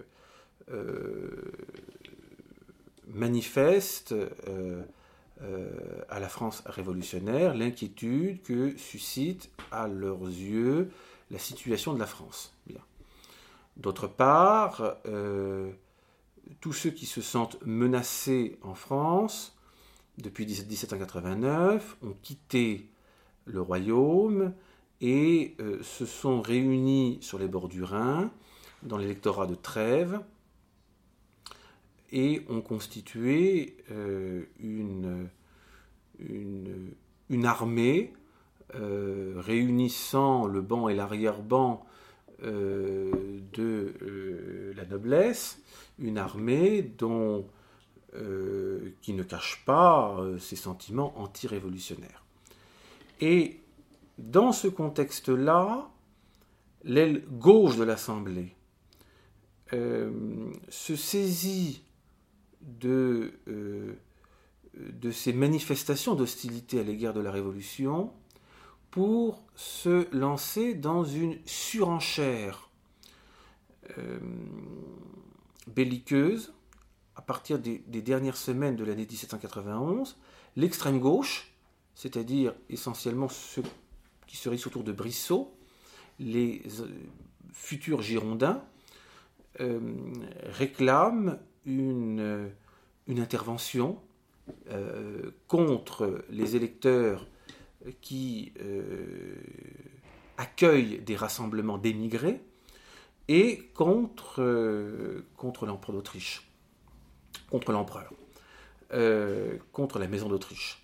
euh, 0.71 1.51
manifestent 3.07 4.13
euh, 4.47 4.83
à 6.09 6.19
la 6.19 6.29
France 6.29 6.61
révolutionnaire 6.65 7.55
l'inquiétude 7.55 8.41
que 8.43 8.77
suscite 8.77 9.49
à 9.71 9.87
leurs 9.87 10.23
yeux 10.23 10.91
la 11.31 11.39
situation 11.39 11.93
de 11.93 11.99
la 11.99 12.05
France. 12.05 12.53
D'autre 13.77 14.05
part, 14.05 14.97
tous 16.59 16.73
ceux 16.73 16.91
qui 16.91 17.07
se 17.07 17.21
sentent 17.21 17.57
menacés 17.65 18.59
en 18.61 18.75
France 18.75 19.57
depuis 20.17 20.45
1789 20.45 21.97
ont 22.03 22.15
quitté 22.21 22.91
le 23.45 23.61
royaume 23.61 24.53
et 25.01 25.55
euh, 25.59 25.81
se 25.81 26.05
sont 26.05 26.41
réunis 26.41 27.17
sur 27.21 27.39
les 27.39 27.47
bords 27.47 27.67
du 27.67 27.83
Rhin, 27.83 28.31
dans 28.83 28.97
l'électorat 28.97 29.47
de 29.47 29.55
Trèves, 29.55 30.21
et 32.11 32.43
ont 32.49 32.61
constitué 32.61 33.77
euh, 33.91 34.43
une, 34.59 35.27
une, 36.19 37.45
armée 37.45 38.13
euh, 38.75 39.33
réunissant 39.37 40.45
le 40.45 40.61
banc 40.61 40.87
et 40.87 40.95
l'arrière-banc 40.95 41.85
de 42.43 43.93
la 44.75 44.85
noblesse, 44.85 45.61
une 45.99 46.17
armée 46.17 46.81
dont, 46.81 47.45
qui 49.03 49.13
ne 49.13 49.21
cache 49.21 49.63
pas 49.63 50.19
ses 50.39 50.55
sentiments 50.55 51.13
anti-révolutionnaires. 51.19 52.25
Et 53.19 53.60
dans 54.17 54.51
ce 54.51 54.67
contexte-là, 54.67 55.89
l'aile 56.83 57.23
gauche 57.27 57.77
de 57.77 57.83
l'Assemblée 57.83 58.55
euh, 59.73 60.51
se 60.69 60.95
saisit 60.95 61.83
de, 62.61 63.33
euh, 63.47 63.93
de 64.75 65.11
ces 65.11 65.33
manifestations 65.33 66.15
d'hostilité 66.15 66.79
à 66.79 66.83
l'égard 66.83 67.13
de 67.13 67.21
la 67.21 67.31
Révolution 67.31 68.11
pour 68.89 69.41
se 69.55 70.13
lancer 70.15 70.73
dans 70.73 71.05
une 71.05 71.37
surenchère 71.45 72.69
euh, 73.97 74.19
belliqueuse 75.67 76.53
à 77.15 77.21
partir 77.21 77.57
des, 77.57 77.79
des 77.87 78.01
dernières 78.01 78.37
semaines 78.37 78.75
de 78.75 78.83
l'année 78.83 79.07
1791. 79.09 80.17
L'extrême 80.57 80.99
gauche, 80.99 81.53
c'est-à-dire 81.95 82.53
essentiellement 82.69 83.29
ceux 83.29 83.63
qui 84.31 84.37
serait 84.37 84.65
autour 84.65 84.85
de 84.85 84.93
Brissot, 84.93 85.53
les 86.17 86.61
euh, 86.79 86.87
futurs 87.51 88.01
Girondins 88.01 88.63
euh, 89.59 89.93
réclament 90.45 91.37
une, 91.65 92.21
euh, 92.21 92.47
une 93.07 93.19
intervention 93.19 93.99
contre 95.47 96.25
les 96.29 96.55
électeurs 96.55 97.25
qui 98.01 98.51
accueillent 100.35 100.99
des 100.99 101.15
rassemblements 101.15 101.77
d'émigrés 101.77 102.41
et 103.29 103.69
contre, 103.75 105.23
contre 105.37 105.67
l'empereur 105.67 105.95
d'Autriche, 105.95 106.49
contre 107.49 107.71
l'empereur, 107.71 108.11
contre 109.71 109.99
la 109.99 110.07
maison 110.07 110.27
d'Autriche. 110.27 110.83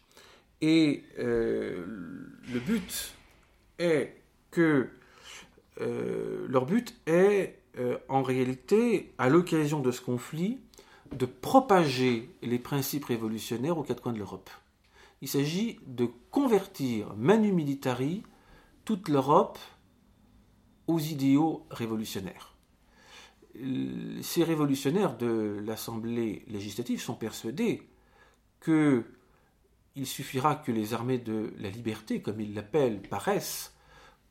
Et 0.62 1.03
le 1.17 2.60
but 2.65 3.16
est 3.79 4.21
que 4.51 4.89
euh, 5.81 6.45
leur 6.49 6.65
but 6.65 6.95
est 7.05 7.59
euh, 7.79 7.97
en 8.09 8.23
réalité, 8.23 9.13
à 9.17 9.29
l'occasion 9.29 9.79
de 9.79 9.91
ce 9.91 10.01
conflit, 10.01 10.59
de 11.15 11.25
propager 11.25 12.29
les 12.41 12.59
principes 12.59 13.05
révolutionnaires 13.05 13.77
aux 13.77 13.83
quatre 13.83 14.01
coins 14.01 14.13
de 14.13 14.17
l'Europe. 14.17 14.49
Il 15.21 15.27
s'agit 15.27 15.79
de 15.85 16.07
convertir 16.31 17.15
manu 17.15 17.51
militari 17.51 18.23
toute 18.85 19.09
l'Europe 19.09 19.59
aux 20.87 20.99
idéaux 20.99 21.65
révolutionnaires. 21.69 22.55
Ces 24.21 24.43
révolutionnaires 24.43 25.17
de 25.17 25.61
l'Assemblée 25.65 26.43
législative 26.47 27.01
sont 27.01 27.15
persuadés 27.15 27.83
que 28.59 29.03
il 29.97 30.05
suffira 30.05 30.55
que 30.55 30.71
les 30.71 30.93
armées 30.93 31.17
de 31.17 31.53
la 31.60 31.69
liberté, 31.69 32.21
comme 32.21 32.39
ils 32.39 32.53
l'appellent, 32.53 33.01
paraissent 33.01 33.73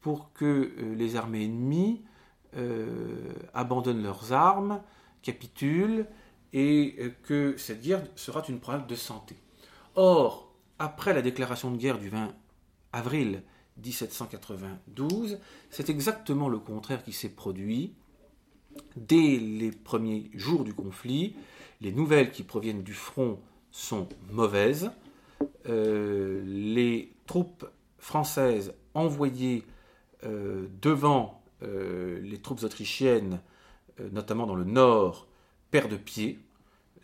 pour 0.01 0.33
que 0.33 0.45
euh, 0.45 0.95
les 0.95 1.17
armées 1.17 1.45
ennemies 1.45 2.05
euh, 2.57 3.33
abandonnent 3.53 4.03
leurs 4.03 4.33
armes, 4.33 4.81
capitulent, 5.23 6.07
et 6.53 6.95
euh, 7.01 7.11
que 7.25 7.57
cette 7.57 7.83
guerre 7.83 8.03
sera 8.15 8.43
une 8.49 8.61
problème 8.61 8.87
de 8.87 8.95
santé. 8.95 9.37
Or, 9.97 10.55
après 10.79 11.13
la 11.13 11.23
déclaration 11.23 11.71
de 11.71 11.77
guerre 11.77 11.99
du 11.99 12.09
20 12.09 12.33
avril 12.93 13.43
1792, 13.85 15.39
c'est 15.71 15.91
exactement 15.91 16.49
le 16.49 16.59
contraire 16.59 17.03
qui 17.03 17.13
s'est 17.13 17.31
produit. 17.31 17.95
Dès 18.95 19.39
les 19.39 19.73
premiers 19.73 20.31
jours 20.35 20.63
du 20.63 20.73
conflit, 20.73 21.35
les 21.81 21.93
nouvelles 21.93 22.31
qui 22.31 22.43
proviennent 22.43 22.83
du 22.83 22.95
front 22.95 23.41
sont 23.71 24.09
mauvaises. 24.31 24.91
Euh, 25.69 26.43
les 26.47 27.13
troupes 27.27 27.67
françaises 27.99 28.75
envoyées 28.95 29.65
euh, 30.25 30.69
devant 30.81 31.43
euh, 31.63 32.21
les 32.21 32.39
troupes 32.39 32.63
autrichiennes, 32.63 33.41
notamment 34.13 34.47
dans 34.47 34.55
le 34.55 34.65
nord, 34.65 35.27
perdent 35.71 35.97
pied. 35.97 36.39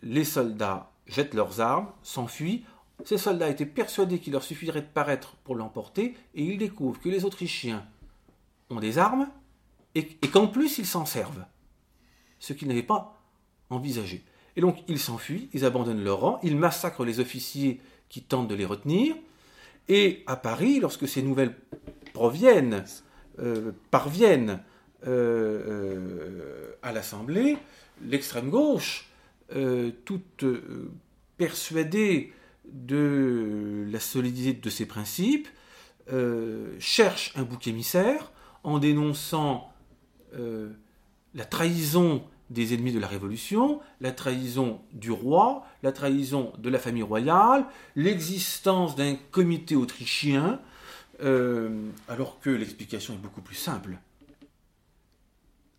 Les 0.03 0.23
soldats 0.23 0.91
jettent 1.07 1.33
leurs 1.33 1.59
armes, 1.59 1.89
s'enfuient. 2.03 2.63
Ces 3.03 3.17
soldats 3.17 3.49
étaient 3.49 3.65
persuadés 3.65 4.19
qu'il 4.19 4.33
leur 4.33 4.43
suffirait 4.43 4.81
de 4.81 4.87
paraître 4.87 5.35
pour 5.43 5.55
l'emporter, 5.55 6.15
et 6.35 6.43
ils 6.43 6.57
découvrent 6.59 6.99
que 6.99 7.09
les 7.09 7.25
Autrichiens 7.25 7.83
ont 8.69 8.79
des 8.79 8.99
armes 8.99 9.27
et, 9.95 10.05
qu'en 10.31 10.47
plus 10.47 10.77
ils 10.77 10.85
s'en 10.85 11.05
servent, 11.05 11.45
ce 12.39 12.53
qu'ils 12.53 12.67
n'avaient 12.67 12.83
pas 12.83 13.21
envisagé. 13.69 14.23
Et 14.55 14.61
donc 14.61 14.83
ils 14.87 14.99
s'enfuient, 14.99 15.49
ils 15.53 15.65
abandonnent 15.65 16.03
leur 16.03 16.19
rang, 16.19 16.39
ils 16.43 16.57
massacrent 16.57 17.05
les 17.05 17.19
officiers 17.19 17.81
qui 18.13 18.21
tentent 18.21 18.47
de 18.47 18.53
les 18.53 18.65
retenir. 18.65 19.15
Et 19.89 20.23
à 20.27 20.35
Paris, 20.35 20.79
lorsque 20.79 21.07
ces 21.07 21.23
nouvelles 21.23 21.55
proviennent, 22.13 22.85
euh, 23.39 23.71
parviennent 23.89 24.61
euh, 25.07 25.63
euh, 25.67 26.75
à 26.83 26.91
l'Assemblée, 26.91 27.57
l'extrême 28.05 28.51
gauche, 28.51 29.09
toute 30.05 30.45
persuadée 31.37 32.33
de 32.65 33.85
la 33.91 33.99
solidité 33.99 34.59
de 34.59 34.69
ses 34.69 34.87
principes, 34.87 35.47
cherche 36.79 37.33
un 37.35 37.43
bouc 37.43 37.67
émissaire 37.67 38.31
en 38.63 38.79
dénonçant 38.79 39.71
la 40.31 41.45
trahison 41.45 42.23
des 42.49 42.73
ennemis 42.73 42.91
de 42.91 42.99
la 42.99 43.07
Révolution, 43.07 43.79
la 44.01 44.11
trahison 44.11 44.81
du 44.91 45.11
roi, 45.11 45.65
la 45.81 45.91
trahison 45.91 46.53
de 46.57 46.69
la 46.69 46.79
famille 46.79 47.03
royale, 47.03 47.65
l'existence 47.95 48.95
d'un 48.95 49.15
comité 49.31 49.75
autrichien, 49.75 50.59
euh, 51.21 51.89
alors 52.07 52.39
que 52.39 52.49
l'explication 52.49 53.13
est 53.13 53.17
beaucoup 53.17 53.41
plus 53.41 53.55
simple. 53.55 53.97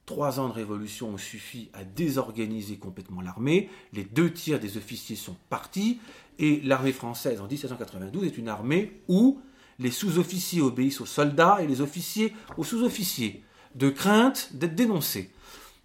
Trois 0.07 0.39
ans 0.39 0.49
de 0.49 0.53
révolution 0.53 1.09
ont 1.11 1.19
suffi 1.19 1.71
à 1.73 1.83
désorganiser 1.83 2.77
complètement 2.77 3.23
l'armée. 3.23 3.71
Les 3.95 4.05
deux 4.05 4.31
tiers 4.31 4.61
des 4.61 4.77
officiers 4.77 5.17
sont 5.17 5.37
partis. 5.49 5.99
Et 6.39 6.61
l'armée 6.63 6.93
française 6.93 7.41
en 7.41 7.47
1792 7.47 8.27
est 8.27 8.37
une 8.37 8.49
armée 8.49 9.01
où 9.09 9.41
les 9.79 9.91
sous-officiers 9.91 10.61
obéissent 10.61 11.01
aux 11.01 11.07
soldats 11.07 11.59
et 11.63 11.67
les 11.67 11.81
officiers 11.81 12.35
aux 12.59 12.65
sous-officiers, 12.65 13.43
de 13.75 13.89
crainte 13.89 14.51
d'être 14.55 14.75
dénoncés. 14.75 15.31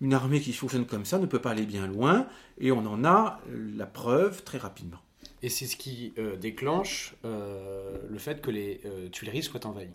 Une 0.01 0.13
armée 0.13 0.39
qui 0.39 0.53
fonctionne 0.53 0.85
comme 0.85 1.05
ça 1.05 1.19
ne 1.19 1.25
peut 1.25 1.39
pas 1.39 1.51
aller 1.51 1.65
bien 1.65 1.87
loin, 1.87 2.27
et 2.57 2.71
on 2.71 2.85
en 2.85 3.03
a 3.03 3.41
la 3.75 3.85
preuve 3.85 4.43
très 4.43 4.57
rapidement. 4.57 4.99
Et 5.41 5.49
c'est 5.49 5.67
ce 5.67 5.77
qui 5.77 6.13
euh, 6.17 6.35
déclenche 6.35 7.15
euh, 7.23 7.97
le 8.09 8.17
fait 8.17 8.41
que 8.41 8.51
les 8.51 8.81
euh, 8.85 9.07
Tuileries 9.09 9.43
soient 9.43 9.65
envahies. 9.65 9.87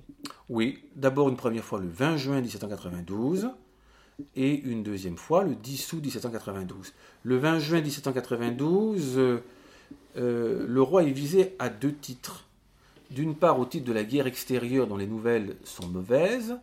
Oui, 0.48 0.82
d'abord 0.96 1.28
une 1.28 1.36
première 1.36 1.64
fois 1.64 1.80
le 1.80 1.88
20 1.88 2.16
juin 2.16 2.40
1792 2.40 3.50
et 4.36 4.60
une 4.60 4.82
deuxième 4.82 5.18
fois 5.18 5.44
le 5.44 5.54
10 5.54 5.92
août 5.92 6.02
1792. 6.02 6.94
Le 7.24 7.36
20 7.36 7.58
juin 7.58 7.80
1792, 7.80 9.40
le 10.16 10.80
roi 10.82 11.02
est 11.02 11.10
visé 11.10 11.54
à 11.58 11.68
deux 11.68 11.92
titres. 11.92 12.44
D'une 13.10 13.34
part 13.34 13.58
au 13.58 13.66
titre 13.66 13.84
de 13.84 13.92
la 13.92 14.04
guerre 14.04 14.26
extérieure 14.26 14.86
dont 14.86 14.96
les 14.96 15.06
nouvelles 15.06 15.56
sont 15.64 15.88
mauvaises, 15.88 16.56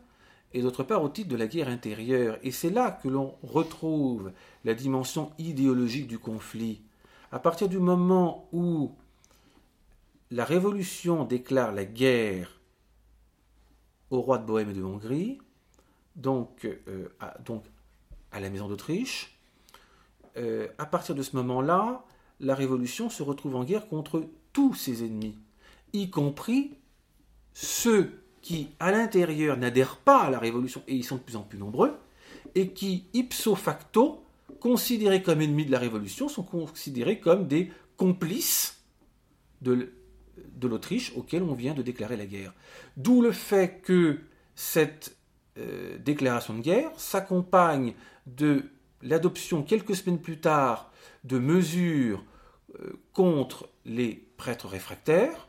et 0.53 0.61
d'autre 0.61 0.83
part 0.83 1.03
au 1.03 1.09
titre 1.09 1.29
de 1.29 1.35
la 1.35 1.47
guerre 1.47 1.69
intérieure. 1.69 2.37
Et 2.43 2.51
c'est 2.51 2.69
là 2.69 2.91
que 2.91 3.07
l'on 3.07 3.35
retrouve 3.43 4.31
la 4.63 4.73
dimension 4.73 5.31
idéologique 5.37 6.07
du 6.07 6.19
conflit 6.19 6.81
à 7.31 7.39
partir 7.39 7.69
du 7.69 7.79
moment 7.79 8.49
où 8.51 8.91
la 10.31 10.45
Révolution 10.45 11.23
déclare 11.23 11.71
la 11.71 11.85
guerre 11.85 12.59
au 14.09 14.21
roi 14.21 14.37
de 14.37 14.45
Bohême 14.45 14.69
et 14.69 14.73
de 14.73 14.83
Hongrie, 14.83 15.39
donc, 16.17 16.65
euh, 16.65 17.07
à, 17.19 18.39
la 18.39 18.49
maison 18.49 18.67
d'Autriche, 18.67 19.39
euh, 20.35 20.67
à 20.77 20.85
partir 20.85 21.15
de 21.15 21.23
ce 21.23 21.35
moment-là, 21.37 22.03
la 22.41 22.55
Révolution 22.55 23.09
se 23.09 23.23
retrouve 23.23 23.55
en 23.55 23.63
guerre 23.63 23.87
contre 23.87 24.27
tous 24.51 24.73
ses 24.73 25.05
ennemis, 25.05 25.37
y 25.93 26.09
compris 26.09 26.77
ceux 27.53 28.20
qui, 28.41 28.69
à 28.79 28.91
l'intérieur, 28.91 29.57
n'adhèrent 29.57 29.97
pas 29.97 30.23
à 30.23 30.29
la 30.29 30.39
Révolution, 30.39 30.83
et 30.87 30.95
ils 30.95 31.03
sont 31.03 31.17
de 31.17 31.21
plus 31.21 31.35
en 31.35 31.43
plus 31.43 31.59
nombreux, 31.59 31.97
et 32.55 32.69
qui, 32.69 33.05
ipso 33.13 33.55
facto, 33.55 34.23
considérés 34.59 35.21
comme 35.21 35.41
ennemis 35.41 35.65
de 35.65 35.71
la 35.71 35.79
Révolution, 35.79 36.27
sont 36.27 36.43
considérés 36.43 37.19
comme 37.19 37.47
des 37.47 37.71
complices 37.97 38.81
de, 39.61 39.93
l'Autriche 40.63 41.13
auquel 41.15 41.43
on 41.43 41.53
vient 41.53 41.73
de 41.73 41.81
déclarer 41.81 42.17
la 42.17 42.25
guerre. 42.25 42.53
D'où 42.97 43.21
le 43.21 43.31
fait 43.31 43.81
que 43.81 44.19
cette 44.55 45.15
euh, 45.57 45.97
déclaration 45.97 46.53
de 46.53 46.61
guerre 46.61 46.91
s'accompagne 46.97 47.93
de 48.25 48.65
l'adoption 49.01 49.63
quelques 49.63 49.95
semaines 49.95 50.19
plus 50.19 50.39
tard 50.39 50.91
de 51.23 51.39
mesures 51.39 52.23
euh, 52.79 52.93
contre 53.13 53.69
les 53.85 54.27
prêtres 54.37 54.67
réfractaires, 54.67 55.47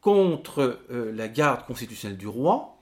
contre 0.00 0.80
euh, 0.90 1.12
la 1.12 1.28
garde 1.28 1.66
constitutionnelle 1.66 2.18
du 2.18 2.28
roi. 2.28 2.76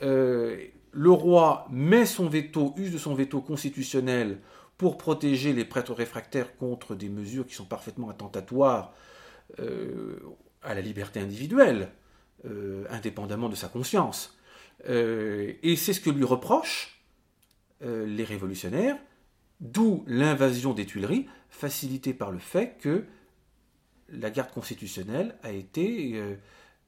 le 0.00 1.10
roi 1.10 1.66
met 1.70 2.06
son 2.06 2.28
veto, 2.28 2.74
use 2.76 2.92
de 2.92 2.98
son 2.98 3.14
veto 3.14 3.40
constitutionnel 3.40 4.38
pour 4.76 4.98
protéger 4.98 5.52
les 5.52 5.64
prêtres 5.64 5.94
réfractaires 5.94 6.56
contre 6.56 6.94
des 6.94 7.08
mesures 7.08 7.46
qui 7.46 7.54
sont 7.54 7.64
parfaitement 7.64 8.10
attentatoires 8.10 8.92
euh, 9.60 10.18
à 10.62 10.74
la 10.74 10.80
liberté 10.80 11.20
individuelle, 11.20 11.90
euh, 12.46 12.84
indépendamment 12.90 13.48
de 13.48 13.54
sa 13.54 13.68
conscience. 13.68 14.38
Euh, 14.88 15.52
et 15.62 15.76
c'est 15.76 15.92
ce 15.92 16.00
que 16.00 16.10
lui 16.10 16.24
reprochent 16.24 16.90
les 17.80 18.24
révolutionnaires, 18.24 18.96
d'où 19.60 20.04
l'invasion 20.06 20.72
des 20.72 20.86
Tuileries, 20.86 21.26
facilitée 21.50 22.14
par 22.14 22.30
le 22.30 22.38
fait 22.38 22.78
que 22.80 23.04
la 24.20 24.30
garde 24.30 24.50
constitutionnelle 24.50 25.36
a 25.42 25.52
été, 25.52 26.20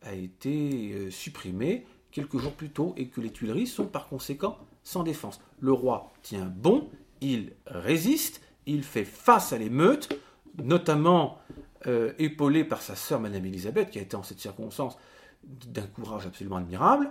a 0.03 0.15
été 0.15 1.11
supprimée 1.11 1.87
quelques 2.11 2.39
jours 2.39 2.53
plus 2.53 2.71
tôt 2.71 2.95
et 2.97 3.09
que 3.09 3.21
les 3.21 3.31
Tuileries 3.31 3.67
sont 3.67 3.87
par 3.87 4.09
conséquent 4.09 4.59
sans 4.83 5.03
défense. 5.03 5.41
Le 5.61 5.73
roi 5.73 6.13
tient 6.23 6.47
bon, 6.47 6.89
il 7.21 7.53
résiste, 7.67 8.41
il 8.67 8.83
fait 8.83 9.05
face 9.05 9.53
à 9.53 9.59
l'émeute, 9.59 10.19
notamment 10.63 11.39
euh, 11.87 12.13
épaulé 12.19 12.65
par 12.65 12.83
sa 12.83 12.95
sœur 12.95 13.21
Madame 13.21 13.45
Elisabeth, 13.45 13.91
qui 13.91 13.99
a 13.99 14.03
été 14.03 14.17
en 14.17 14.23
cette 14.23 14.41
circonstance 14.41 14.97
d'un 15.45 15.87
courage 15.87 16.27
absolument 16.27 16.57
admirable. 16.57 17.11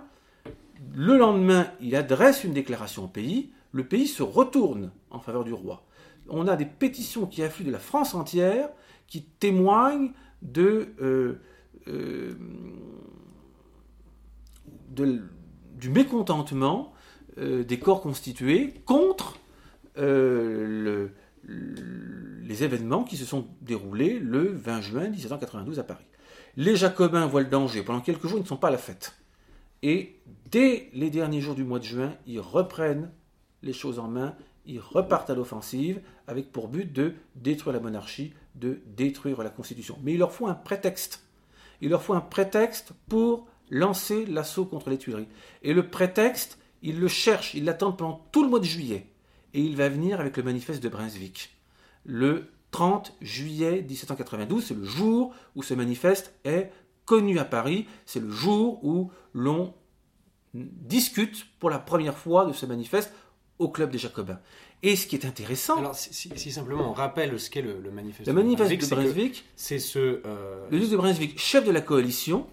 Le 0.94 1.16
lendemain, 1.16 1.70
il 1.80 1.96
adresse 1.96 2.44
une 2.44 2.52
déclaration 2.52 3.04
au 3.04 3.08
pays, 3.08 3.50
le 3.72 3.86
pays 3.86 4.06
se 4.06 4.22
retourne 4.22 4.90
en 5.10 5.20
faveur 5.20 5.44
du 5.44 5.52
roi. 5.52 5.84
On 6.28 6.48
a 6.48 6.56
des 6.56 6.66
pétitions 6.66 7.26
qui 7.26 7.42
affluent 7.42 7.66
de 7.66 7.70
la 7.70 7.78
France 7.78 8.14
entière, 8.14 8.68
qui 9.06 9.22
témoignent 9.22 10.12
euh, 10.58 11.34
euh, 11.88 12.34
du 15.74 15.90
mécontentement 15.90 16.92
des 17.38 17.78
corps 17.78 18.00
constitués 18.00 18.72
contre 18.86 19.38
euh, 19.98 21.08
les 21.44 22.64
événements 22.64 23.04
qui 23.04 23.16
se 23.16 23.24
sont 23.24 23.46
déroulés 23.60 24.18
le 24.18 24.52
20 24.52 24.80
juin 24.80 25.08
1792 25.08 25.78
à 25.78 25.84
Paris. 25.84 26.06
Les 26.56 26.76
Jacobins 26.76 27.26
voient 27.26 27.42
le 27.42 27.48
danger. 27.48 27.82
Pendant 27.82 28.00
quelques 28.00 28.26
jours, 28.26 28.38
ils 28.38 28.42
ne 28.42 28.48
sont 28.48 28.56
pas 28.56 28.68
à 28.68 28.70
la 28.70 28.78
fête. 28.78 29.16
Et 29.82 30.16
dès 30.50 30.88
les 30.94 31.10
derniers 31.10 31.40
jours 31.40 31.54
du 31.54 31.64
mois 31.64 31.78
de 31.78 31.84
juin, 31.84 32.14
ils 32.26 32.40
reprennent 32.40 33.10
les 33.62 33.74
choses 33.74 33.98
en 33.98 34.08
main, 34.08 34.34
ils 34.66 34.80
repartent 34.80 35.30
à 35.30 35.34
l'offensive 35.34 36.00
avec 36.26 36.52
pour 36.52 36.68
but 36.68 36.92
de 36.92 37.14
détruire 37.34 37.74
la 37.74 37.80
monarchie, 37.80 38.32
de 38.54 38.80
détruire 38.86 39.42
la 39.42 39.50
Constitution. 39.50 39.98
Mais 40.02 40.14
il 40.14 40.18
leur 40.18 40.32
faut 40.32 40.46
un 40.46 40.54
prétexte. 40.54 41.24
Il 41.80 41.90
leur 41.90 42.02
faut 42.02 42.14
un 42.14 42.20
prétexte 42.20 42.92
pour 43.08 43.46
lancer 43.70 44.26
l'assaut 44.26 44.64
contre 44.64 44.90
les 44.90 44.98
Tuileries. 44.98 45.28
Et 45.62 45.74
le 45.74 45.88
prétexte, 45.88 46.58
ils 46.82 46.98
le 46.98 47.08
cherchent, 47.08 47.54
ils 47.54 47.64
l'attendent 47.64 47.98
pendant 47.98 48.26
tout 48.32 48.42
le 48.42 48.48
mois 48.48 48.60
de 48.60 48.64
juillet 48.64 49.06
et 49.54 49.60
il 49.60 49.76
va 49.76 49.88
venir 49.88 50.20
avec 50.20 50.36
le 50.36 50.42
manifeste 50.42 50.82
de 50.82 50.88
Brunswick. 50.88 51.56
Le 52.04 52.50
30 52.72 53.14
juillet 53.22 53.82
1792, 53.88 54.64
c'est 54.64 54.74
le 54.74 54.84
jour 54.84 55.34
où 55.54 55.62
ce 55.62 55.74
manifeste 55.74 56.34
est 56.44 56.70
connu 57.06 57.38
à 57.38 57.44
Paris, 57.44 57.86
c'est 58.04 58.20
le 58.20 58.30
jour 58.30 58.84
où 58.84 59.10
l'on 59.32 59.72
discute 60.52 61.46
pour 61.58 61.70
la 61.70 61.78
première 61.78 62.18
fois 62.18 62.44
de 62.44 62.52
ce 62.52 62.66
manifeste 62.66 63.12
au 63.58 63.68
Club 63.68 63.90
des 63.90 63.98
Jacobins. 63.98 64.40
Et 64.82 64.96
ce 64.96 65.06
qui 65.06 65.16
est 65.16 65.24
intéressant. 65.24 65.78
Alors, 65.78 65.94
si, 65.94 66.50
simplement 66.50 66.90
on 66.90 66.92
rappelle 66.92 67.38
ce 67.40 67.50
qu'est 67.50 67.62
le, 67.62 67.80
manifeste, 67.90 68.28
le 68.28 68.34
manifeste 68.34 68.90
de 68.90 68.94
Brunswick, 68.94 69.44
c'est 69.56 69.78
ce. 69.78 70.20
Euh, 70.26 70.66
le 70.70 70.78
duc 70.78 70.90
de 70.90 70.96
Brunswick, 70.96 71.38
chef 71.38 71.64
de 71.64 71.72
la 71.72 71.80
coalition, 71.80 72.46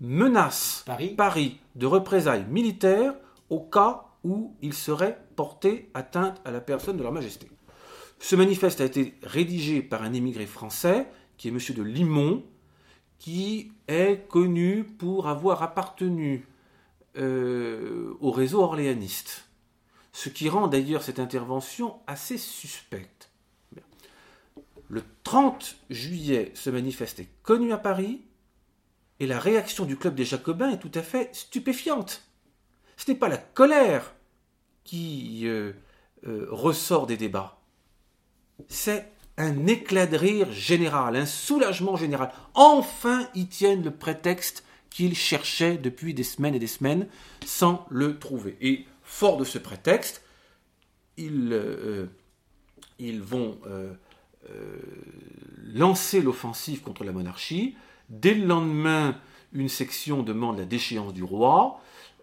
menace 0.00 0.84
Paris, 0.86 1.14
Paris 1.16 1.58
de 1.74 1.86
représailles 1.86 2.46
militaires 2.48 3.14
au 3.48 3.60
cas 3.60 4.04
où 4.24 4.54
il 4.62 4.74
serait 4.74 5.18
porté 5.34 5.90
atteinte 5.94 6.40
à 6.44 6.50
la 6.50 6.60
personne 6.60 6.96
de 6.96 7.02
leur 7.02 7.12
majesté. 7.12 7.48
Ce 8.18 8.36
manifeste 8.36 8.80
a 8.80 8.84
été 8.84 9.14
rédigé 9.22 9.82
par 9.82 10.02
un 10.02 10.12
émigré 10.12 10.46
français, 10.46 11.06
qui 11.36 11.48
est 11.48 11.50
M. 11.50 11.58
de 11.74 11.82
Limon, 11.82 12.44
qui 13.18 13.72
est 13.88 14.28
connu 14.28 14.84
pour 14.84 15.26
avoir 15.26 15.62
appartenu 15.62 16.46
euh, 17.16 18.14
au 18.20 18.30
réseau 18.30 18.62
orléaniste. 18.62 19.49
Ce 20.12 20.28
qui 20.28 20.48
rend 20.48 20.68
d'ailleurs 20.68 21.02
cette 21.02 21.18
intervention 21.18 21.98
assez 22.06 22.38
suspecte. 22.38 23.30
Le 24.88 25.04
30 25.22 25.76
juillet, 25.88 26.50
ce 26.54 26.68
manifeste 26.68 27.20
est 27.20 27.28
connu 27.42 27.72
à 27.72 27.78
Paris, 27.78 28.22
et 29.20 29.26
la 29.26 29.38
réaction 29.38 29.84
du 29.84 29.96
club 29.96 30.14
des 30.14 30.24
Jacobins 30.24 30.70
est 30.70 30.78
tout 30.78 30.90
à 30.94 31.02
fait 31.02 31.34
stupéfiante. 31.34 32.24
Ce 32.96 33.10
n'est 33.10 33.16
pas 33.16 33.28
la 33.28 33.38
colère 33.38 34.14
qui 34.82 35.42
euh, 35.44 35.72
euh, 36.26 36.48
ressort 36.50 37.06
des 37.06 37.16
débats. 37.16 37.60
C'est 38.68 39.12
un 39.36 39.66
éclat 39.66 40.06
de 40.06 40.16
rire 40.16 40.50
général, 40.52 41.16
un 41.16 41.26
soulagement 41.26 41.96
général. 41.96 42.32
Enfin, 42.54 43.28
ils 43.34 43.48
tiennent 43.48 43.84
le 43.84 43.90
prétexte 43.90 44.64
qu'ils 44.90 45.16
cherchaient 45.16 45.78
depuis 45.78 46.14
des 46.14 46.24
semaines 46.24 46.54
et 46.54 46.58
des 46.58 46.66
semaines 46.66 47.06
sans 47.46 47.86
le 47.90 48.18
trouver. 48.18 48.86
Fort 49.10 49.36
de 49.36 49.44
ce 49.44 49.58
prétexte, 49.58 50.22
ils, 51.16 51.50
euh, 51.52 52.06
vont 53.20 53.58
lancer 55.74 56.22
l'offensive 56.22 56.80
contre 56.80 57.04
la 57.04 57.12
monarchie. 57.12 57.76
Dès 58.08 58.34
le 58.34 58.46
lendemain, 58.46 59.16
une 59.52 59.68
section 59.68 60.22
demande 60.22 60.58
la 60.58 60.64
déchéance 60.64 61.12
du 61.12 61.22
roi. 61.24 61.80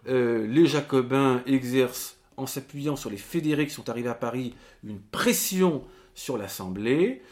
Euh, 0.08 0.46
les 0.46 0.66
Jacobins 0.66 1.42
exercent, 1.46 2.16
en 2.36 2.46
s'appuyant 2.46 2.96
sur 2.96 3.10
les 3.10 3.16
fédérés 3.16 3.66
qui 3.66 3.74
sont 3.74 3.88
arrivés 3.88 4.08
à 4.08 4.14
Paris, 4.14 4.54
une 4.84 5.00
pression 5.00 5.84
sur 6.14 6.38
l'Assemblée, 6.38 7.22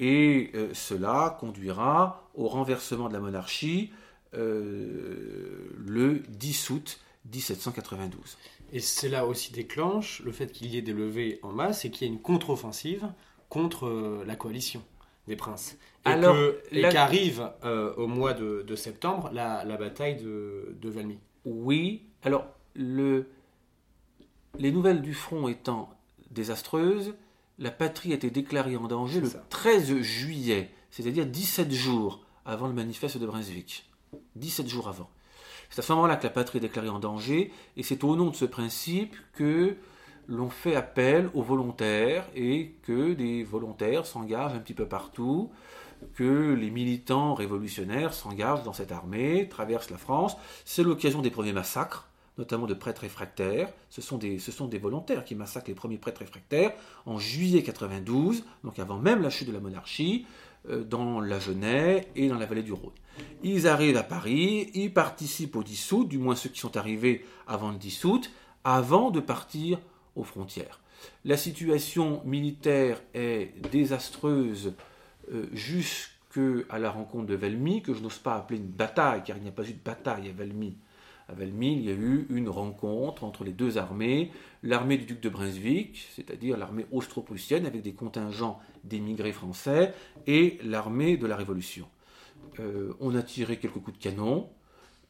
et 0.00 0.50
euh, 0.54 0.70
cela 0.74 1.36
conduira 1.38 2.28
au 2.34 2.48
renversement 2.48 3.08
de 3.08 3.12
la 3.12 3.20
monarchie 3.20 3.92
euh, 4.34 5.70
le 5.86 6.22
10 6.28 6.70
août 6.70 7.00
1792. 7.32 8.36
Et 8.72 8.80
cela 8.80 9.26
aussi 9.26 9.52
déclenche 9.52 10.20
le 10.24 10.32
fait 10.32 10.50
qu'il 10.52 10.68
y 10.68 10.76
ait 10.78 10.82
des 10.82 10.92
levées 10.92 11.38
en 11.42 11.52
masse 11.52 11.84
et 11.84 11.90
qu'il 11.90 12.06
y 12.06 12.10
ait 12.10 12.12
une 12.12 12.20
contre-offensive 12.20 13.08
contre 13.48 13.86
euh, 13.86 14.24
la 14.26 14.36
coalition 14.36 14.82
des 15.28 15.36
princes. 15.36 15.76
Et 16.04 16.08
Alors, 16.08 16.36
la- 16.72 16.90
qu'arrive 16.92 17.50
euh, 17.64 17.94
au 17.94 18.06
mois 18.06 18.34
de, 18.34 18.62
de 18.66 18.76
septembre 18.76 19.30
la, 19.32 19.64
la 19.64 19.76
bataille 19.76 20.16
de, 20.16 20.76
de 20.80 20.88
Valmy. 20.90 21.18
Oui, 21.44 22.02
alors 22.22 22.46
le, 22.74 23.28
les 24.58 24.72
nouvelles 24.72 25.02
du 25.02 25.14
front 25.14 25.48
étant 25.48 25.90
désastreuses, 26.30 27.14
la 27.58 27.70
patrie 27.70 28.12
a 28.12 28.16
été 28.16 28.30
déclarée 28.30 28.76
en 28.76 28.88
danger 28.88 29.20
le 29.20 29.28
ça. 29.28 29.44
13 29.50 30.00
juillet, 30.00 30.70
c'est-à-dire 30.90 31.26
17 31.26 31.70
jours 31.72 32.24
avant 32.44 32.66
le 32.66 32.72
manifeste 32.74 33.18
de 33.18 33.26
Brunswick. 33.26 33.88
17 34.36 34.68
jours 34.68 34.88
avant. 34.88 35.08
C'est 35.70 35.80
à 35.80 35.82
ce 35.82 35.92
moment-là 35.92 36.16
que 36.16 36.24
la 36.24 36.30
patrie 36.30 36.58
est 36.58 36.60
déclarée 36.60 36.88
en 36.88 36.98
danger, 36.98 37.52
et 37.76 37.82
c'est 37.82 38.04
au 38.04 38.16
nom 38.16 38.30
de 38.30 38.36
ce 38.36 38.44
principe 38.44 39.16
que 39.34 39.76
l'on 40.28 40.50
fait 40.50 40.74
appel 40.74 41.30
aux 41.34 41.42
volontaires 41.42 42.26
et 42.34 42.72
que 42.82 43.12
des 43.12 43.44
volontaires 43.44 44.06
s'engagent 44.06 44.54
un 44.54 44.58
petit 44.58 44.74
peu 44.74 44.86
partout, 44.86 45.50
que 46.14 46.54
les 46.54 46.70
militants 46.70 47.34
révolutionnaires 47.34 48.14
s'engagent 48.14 48.62
dans 48.62 48.72
cette 48.72 48.92
armée, 48.92 49.48
traversent 49.48 49.90
la 49.90 49.98
France. 49.98 50.36
C'est 50.64 50.82
l'occasion 50.82 51.22
des 51.22 51.30
premiers 51.30 51.52
massacres, 51.52 52.08
notamment 52.38 52.66
de 52.66 52.74
prêtres 52.74 53.02
réfractaires. 53.02 53.72
Ce 53.90 54.02
sont, 54.02 54.18
des, 54.18 54.78
volontaires 54.78 55.24
qui 55.24 55.34
massacrent 55.34 55.68
les 55.68 55.74
premiers 55.74 55.98
prêtres 55.98 56.20
réfractaires 56.20 56.72
en 57.06 57.18
juillet 57.18 57.62
92, 57.62 58.44
donc 58.64 58.78
avant 58.78 58.98
même 58.98 59.22
la 59.22 59.30
chute 59.30 59.48
de 59.48 59.52
la 59.52 59.60
monarchie, 59.60 60.26
dans 60.68 61.20
la 61.20 61.38
Genève 61.38 62.06
et 62.16 62.28
dans 62.28 62.38
la 62.38 62.46
vallée 62.46 62.62
du 62.62 62.72
Rhône. 62.72 62.92
Ils 63.42 63.66
arrivent 63.68 63.96
à 63.96 64.02
Paris, 64.02 64.70
ils 64.74 64.92
participent 64.92 65.56
au 65.56 65.62
10 65.62 65.92
août, 65.92 66.08
du 66.08 66.18
moins 66.18 66.34
ceux 66.34 66.48
qui 66.48 66.60
sont 66.60 66.76
arrivés 66.76 67.24
avant 67.46 67.70
le 67.70 67.76
10 67.76 68.04
août, 68.04 68.30
avant 68.64 69.10
de 69.10 69.20
partir 69.20 69.78
aux 70.16 70.24
frontières. 70.24 70.80
La 71.24 71.36
situation 71.36 72.22
militaire 72.24 73.00
est 73.12 73.52
désastreuse 73.70 74.74
euh, 75.32 75.46
jusqu'à 75.52 76.78
la 76.78 76.90
rencontre 76.90 77.26
de 77.26 77.34
Valmy, 77.34 77.82
que 77.82 77.94
je 77.94 78.00
n'ose 78.00 78.18
pas 78.18 78.36
appeler 78.36 78.58
une 78.58 78.66
bataille, 78.66 79.22
car 79.24 79.36
il 79.36 79.42
n'y 79.42 79.48
a 79.48 79.52
pas 79.52 79.68
eu 79.68 79.74
de 79.74 79.84
bataille 79.84 80.28
à 80.28 80.32
Valmy. 80.32 80.76
À 81.28 81.32
Valmy, 81.32 81.72
il 81.72 81.84
y 81.84 81.90
a 81.90 81.94
eu 81.94 82.26
une 82.28 82.50
rencontre 82.50 83.24
entre 83.24 83.44
les 83.44 83.52
deux 83.52 83.78
armées, 83.78 84.30
l'armée 84.62 84.98
du 84.98 85.06
duc 85.06 85.20
de 85.20 85.30
Brunswick, 85.30 86.06
c'est-à-dire 86.14 86.58
l'armée 86.58 86.86
austro-prussienne 86.90 87.64
avec 87.64 87.80
des 87.80 87.94
contingents 87.94 88.60
d'émigrés 88.84 89.32
français, 89.32 89.94
et 90.26 90.58
l'armée 90.62 91.16
de 91.16 91.26
la 91.26 91.36
Révolution. 91.36 91.88
Euh, 92.60 92.92
on 93.00 93.14
a 93.14 93.22
tiré 93.22 93.58
quelques 93.58 93.78
coups 93.78 93.96
de 93.96 94.02
canon, 94.02 94.50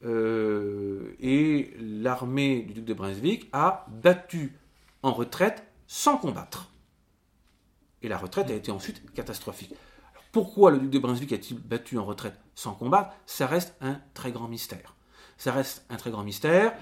euh, 0.05 1.17
et 1.19 1.75
l'armée 1.81 2.63
du 2.63 2.75
duc 2.75 2.85
de 2.85 2.95
Brunswick 2.95 3.49
a 3.53 3.87
battu 3.89 4.53
en 5.03 5.13
retraite 5.13 5.65
sans 5.89 6.17
combattre. 6.17 6.71
Et 8.03 8.09
la 8.09 8.19
retraite 8.19 8.51
a 8.51 8.55
été 8.55 8.71
ensuite 8.71 9.13
catastrophique. 9.15 9.75
Pourquoi 10.31 10.71
le 10.71 10.79
duc 10.79 10.91
de 10.91 10.99
Brunswick 10.99 11.33
a-t-il 11.33 11.59
battu 11.59 11.99
en 11.99 12.05
retraite 12.05 12.39
sans 12.55 12.75
combattre? 12.75 13.15
Ça 13.27 13.47
reste 13.47 13.77
un 13.81 14.01
très 14.15 14.31
grand 14.31 14.49
mystère. 14.49 14.94
Ça 15.39 15.53
reste 15.53 15.85
un 15.91 15.97
très 15.97 16.11
grand 16.11 16.25
mystère. 16.25 16.73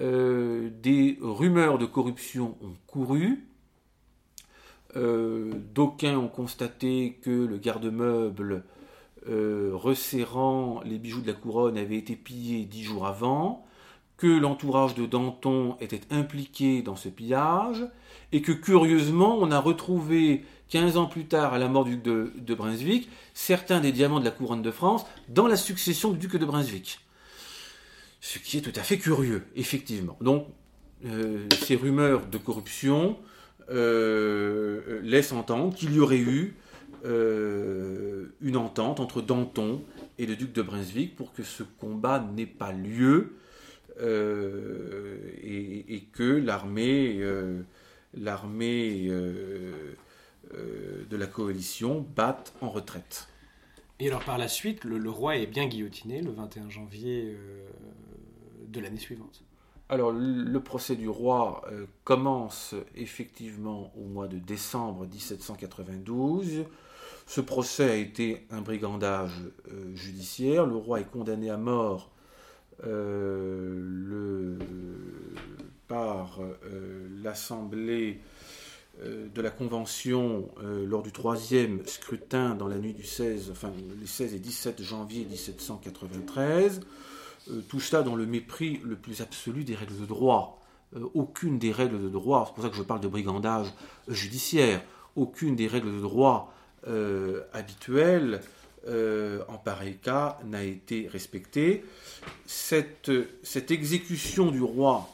Euh, 0.00 0.68
des 0.82 1.18
rumeurs 1.20 1.78
de 1.78 1.86
corruption 1.86 2.56
ont 2.62 2.74
couru. 2.86 3.46
Euh, 4.96 5.52
D'aucuns 5.74 6.16
ont 6.16 6.28
constaté 6.28 7.18
que 7.22 7.30
le 7.30 7.58
garde-meuble 7.58 8.64
euh, 9.28 9.70
resserrant 9.74 10.80
les 10.84 10.98
bijoux 10.98 11.20
de 11.20 11.26
la 11.26 11.32
couronne 11.32 11.76
avait 11.76 11.96
été 11.96 12.14
pillé 12.14 12.64
dix 12.64 12.84
jours 12.84 13.06
avant, 13.06 13.66
que 14.16 14.26
l'entourage 14.26 14.94
de 14.94 15.04
Danton 15.04 15.76
était 15.80 16.00
impliqué 16.10 16.82
dans 16.82 16.96
ce 16.96 17.08
pillage, 17.08 17.84
et 18.32 18.40
que 18.40 18.52
curieusement, 18.52 19.36
on 19.40 19.50
a 19.50 19.58
retrouvé 19.58 20.44
15 20.68 20.96
ans 20.96 21.06
plus 21.06 21.26
tard, 21.26 21.54
à 21.54 21.58
la 21.58 21.68
mort 21.68 21.84
du 21.84 21.96
duc 21.96 22.02
de, 22.02 22.32
de 22.36 22.54
Brunswick, 22.54 23.08
certains 23.34 23.80
des 23.80 23.92
diamants 23.92 24.20
de 24.20 24.24
la 24.24 24.30
couronne 24.30 24.62
de 24.62 24.70
France 24.70 25.04
dans 25.28 25.46
la 25.46 25.56
succession 25.56 26.12
du 26.12 26.18
duc 26.18 26.36
de 26.36 26.46
Brunswick. 26.46 27.00
Ce 28.20 28.38
qui 28.38 28.58
est 28.58 28.60
tout 28.60 28.72
à 28.74 28.82
fait 28.82 28.98
curieux, 28.98 29.44
effectivement. 29.54 30.18
Donc, 30.20 30.48
euh, 31.04 31.46
ces 31.64 31.76
rumeurs 31.76 32.26
de 32.26 32.38
corruption 32.38 33.18
euh, 33.70 35.00
laissent 35.02 35.32
entendre 35.32 35.74
qu'il 35.74 35.94
y 35.94 36.00
aurait 36.00 36.18
eu 36.18 36.54
euh, 37.04 38.28
une 38.40 38.56
entente 38.56 38.98
entre 39.00 39.20
Danton 39.20 39.82
et 40.18 40.24
le 40.26 40.36
duc 40.36 40.52
de 40.52 40.62
Brunswick 40.62 41.14
pour 41.14 41.34
que 41.34 41.42
ce 41.42 41.62
combat 41.62 42.26
n'ait 42.34 42.46
pas 42.46 42.72
lieu 42.72 43.34
et, 43.98 46.04
que 46.12 46.24
l'armée 46.24 47.18
de 47.18 47.64
la 51.16 51.26
coalition 51.26 52.06
batte 52.14 52.52
en 52.60 52.70
retraite. 52.70 53.28
Et 53.98 54.08
alors 54.08 54.22
par 54.24 54.38
la 54.38 54.48
suite, 54.48 54.84
le, 54.84 55.10
roi 55.10 55.36
est 55.36 55.46
bien 55.46 55.66
guillotiné 55.66 56.20
le 56.20 56.30
21 56.30 56.68
janvier 56.68 57.34
l'année 58.80 58.98
suivante. 58.98 59.42
Alors, 59.88 60.12
le 60.12 60.58
procès 60.58 60.96
du 60.96 61.08
roi 61.08 61.62
euh, 61.70 61.86
commence 62.02 62.74
effectivement 62.96 63.92
au 63.96 64.08
mois 64.08 64.26
de 64.26 64.38
décembre 64.38 65.06
1792. 65.06 66.64
Ce 67.28 67.40
procès 67.40 67.90
a 67.90 67.94
été 67.94 68.46
un 68.50 68.62
brigandage 68.62 69.30
euh, 69.70 69.94
judiciaire. 69.94 70.66
Le 70.66 70.74
roi 70.74 71.00
est 71.00 71.10
condamné 71.10 71.50
à 71.50 71.56
mort 71.56 72.10
euh, 72.84 74.58
par 75.86 76.40
l'Assemblée 77.22 78.20
de 79.02 79.40
la 79.40 79.50
Convention 79.50 80.48
lors 80.84 81.02
du 81.02 81.12
troisième 81.12 81.86
scrutin 81.86 82.54
dans 82.56 82.66
la 82.66 82.78
nuit 82.78 82.92
du 82.92 83.04
16, 83.04 83.50
enfin 83.52 83.70
les 84.00 84.06
16 84.06 84.34
et 84.34 84.38
17 84.40 84.82
janvier 84.82 85.24
1793. 85.26 86.80
Euh, 87.50 87.60
tout 87.68 87.80
cela 87.80 88.02
dans 88.02 88.16
le 88.16 88.26
mépris 88.26 88.80
le 88.84 88.96
plus 88.96 89.20
absolu 89.20 89.64
des 89.64 89.74
règles 89.74 89.98
de 89.98 90.06
droit. 90.06 90.60
Euh, 90.96 91.06
aucune 91.14 91.58
des 91.58 91.72
règles 91.72 92.02
de 92.02 92.08
droit, 92.08 92.44
c'est 92.46 92.54
pour 92.54 92.64
ça 92.64 92.70
que 92.70 92.76
je 92.76 92.82
parle 92.82 93.00
de 93.00 93.08
brigandage 93.08 93.66
judiciaire, 94.08 94.82
aucune 95.14 95.56
des 95.56 95.66
règles 95.66 95.92
de 95.92 96.00
droit 96.00 96.52
euh, 96.86 97.42
habituelles 97.52 98.40
en 98.88 99.58
pareil 99.58 99.96
cas 99.96 100.38
n'a 100.44 100.62
été 100.62 101.08
respectée. 101.08 101.84
Cette, 102.46 103.10
exécution 103.68 104.52
du 104.52 104.62
roi 104.62 105.08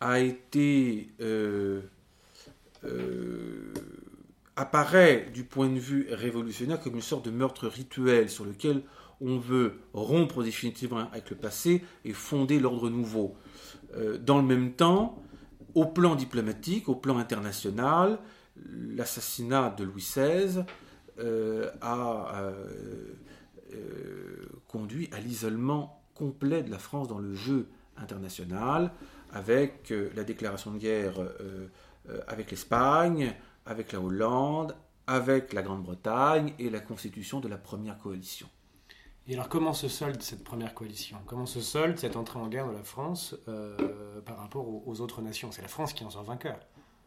a 0.00 0.18
été 0.18 1.08
apparaît 4.56 5.28
du 5.32 5.44
point 5.44 5.68
de 5.68 5.78
vue 5.78 6.08
révolutionnaire 6.10 6.80
comme 6.80 6.96
une 6.96 7.00
sorte 7.00 7.26
de 7.26 7.30
meurtre 7.30 7.68
rituel 7.68 8.28
sur 8.28 8.44
lequel 8.44 8.82
on 9.20 9.38
veut 9.38 9.80
rompre 9.92 10.42
définitivement 10.42 11.08
avec 11.10 11.30
le 11.30 11.36
passé 11.36 11.84
et 12.04 12.12
fonder 12.12 12.58
l'ordre 12.58 12.90
nouveau. 12.90 13.36
Euh, 13.96 14.18
dans 14.18 14.36
le 14.38 14.44
même 14.44 14.72
temps, 14.72 15.22
au 15.74 15.86
plan 15.86 16.14
diplomatique, 16.14 16.88
au 16.88 16.94
plan 16.94 17.18
international, 17.18 18.18
l'assassinat 18.56 19.74
de 19.76 19.84
Louis 19.84 20.02
XVI 20.02 20.64
euh, 21.18 21.70
a 21.80 22.52
euh, 23.72 24.46
conduit 24.68 25.08
à 25.12 25.20
l'isolement 25.20 26.02
complet 26.14 26.62
de 26.62 26.70
la 26.70 26.78
France 26.78 27.08
dans 27.08 27.18
le 27.18 27.34
jeu 27.34 27.68
international, 27.96 28.92
avec 29.32 29.92
la 30.14 30.24
déclaration 30.24 30.70
de 30.70 30.78
guerre 30.78 31.14
avec 32.28 32.50
l'Espagne, 32.50 33.34
avec 33.66 33.92
la 33.92 34.00
Hollande, 34.00 34.74
avec 35.06 35.52
la 35.52 35.62
Grande-Bretagne 35.62 36.52
et 36.58 36.70
la 36.70 36.80
constitution 36.80 37.40
de 37.40 37.48
la 37.48 37.58
première 37.58 37.98
coalition. 37.98 38.48
Et 39.28 39.34
alors 39.34 39.48
comment 39.48 39.72
se 39.72 39.88
solde 39.88 40.22
cette 40.22 40.44
première 40.44 40.72
coalition? 40.74 41.16
Comment 41.26 41.46
se 41.46 41.60
solde 41.60 41.98
cette 41.98 42.16
entrée 42.16 42.38
en 42.38 42.46
guerre 42.46 42.68
de 42.68 42.72
la 42.72 42.84
France 42.84 43.34
euh, 43.48 44.20
par 44.24 44.38
rapport 44.38 44.68
aux, 44.68 44.84
aux 44.86 45.00
autres 45.00 45.20
nations? 45.20 45.50
C'est 45.50 45.62
la 45.62 45.68
France 45.68 45.92
qui 45.92 46.04
en 46.04 46.10
sort 46.10 46.22
vainqueur. 46.22 46.58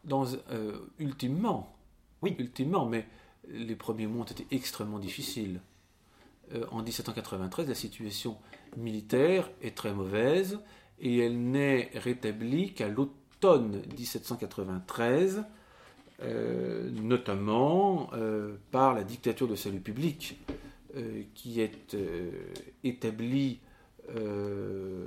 Dans, 0.04 0.26
euh, 0.50 0.78
ultimement, 0.98 1.74
Oui. 2.22 2.36
ultimement, 2.38 2.84
mais 2.84 3.06
les 3.48 3.74
premiers 3.74 4.06
mois 4.06 4.22
ont 4.22 4.28
été 4.28 4.46
extrêmement 4.50 4.98
difficiles. 4.98 5.60
Euh, 6.54 6.66
en 6.70 6.82
1793, 6.82 7.68
la 7.68 7.74
situation 7.74 8.36
militaire 8.76 9.50
est 9.62 9.74
très 9.76 9.94
mauvaise 9.94 10.58
et 10.98 11.18
elle 11.18 11.40
n'est 11.40 11.90
rétablie 11.94 12.74
qu'à 12.74 12.88
l'automne 12.88 13.80
1793, 13.96 15.44
euh, 16.22 16.90
notamment 16.90 18.10
par 18.70 18.92
la 18.92 19.04
dictature 19.04 19.48
de 19.48 19.54
salut 19.54 19.80
public 19.80 20.38
qui 21.34 21.60
est 21.60 21.94
euh, 21.94 22.30
établie 22.84 23.60
euh, 24.16 25.06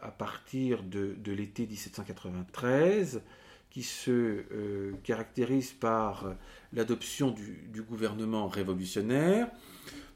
à 0.00 0.10
partir 0.10 0.82
de, 0.82 1.14
de 1.22 1.32
l'été 1.32 1.66
1793 1.66 3.20
qui 3.70 3.82
se 3.82 4.10
euh, 4.10 4.92
caractérise 5.04 5.72
par 5.72 6.34
l'adoption 6.72 7.30
du, 7.30 7.82
gouvernement 7.82 8.48
révolutionnaire, 8.48 9.48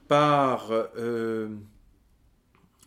par 0.08 0.70
euh, 0.72 0.86
euh, 0.96 1.48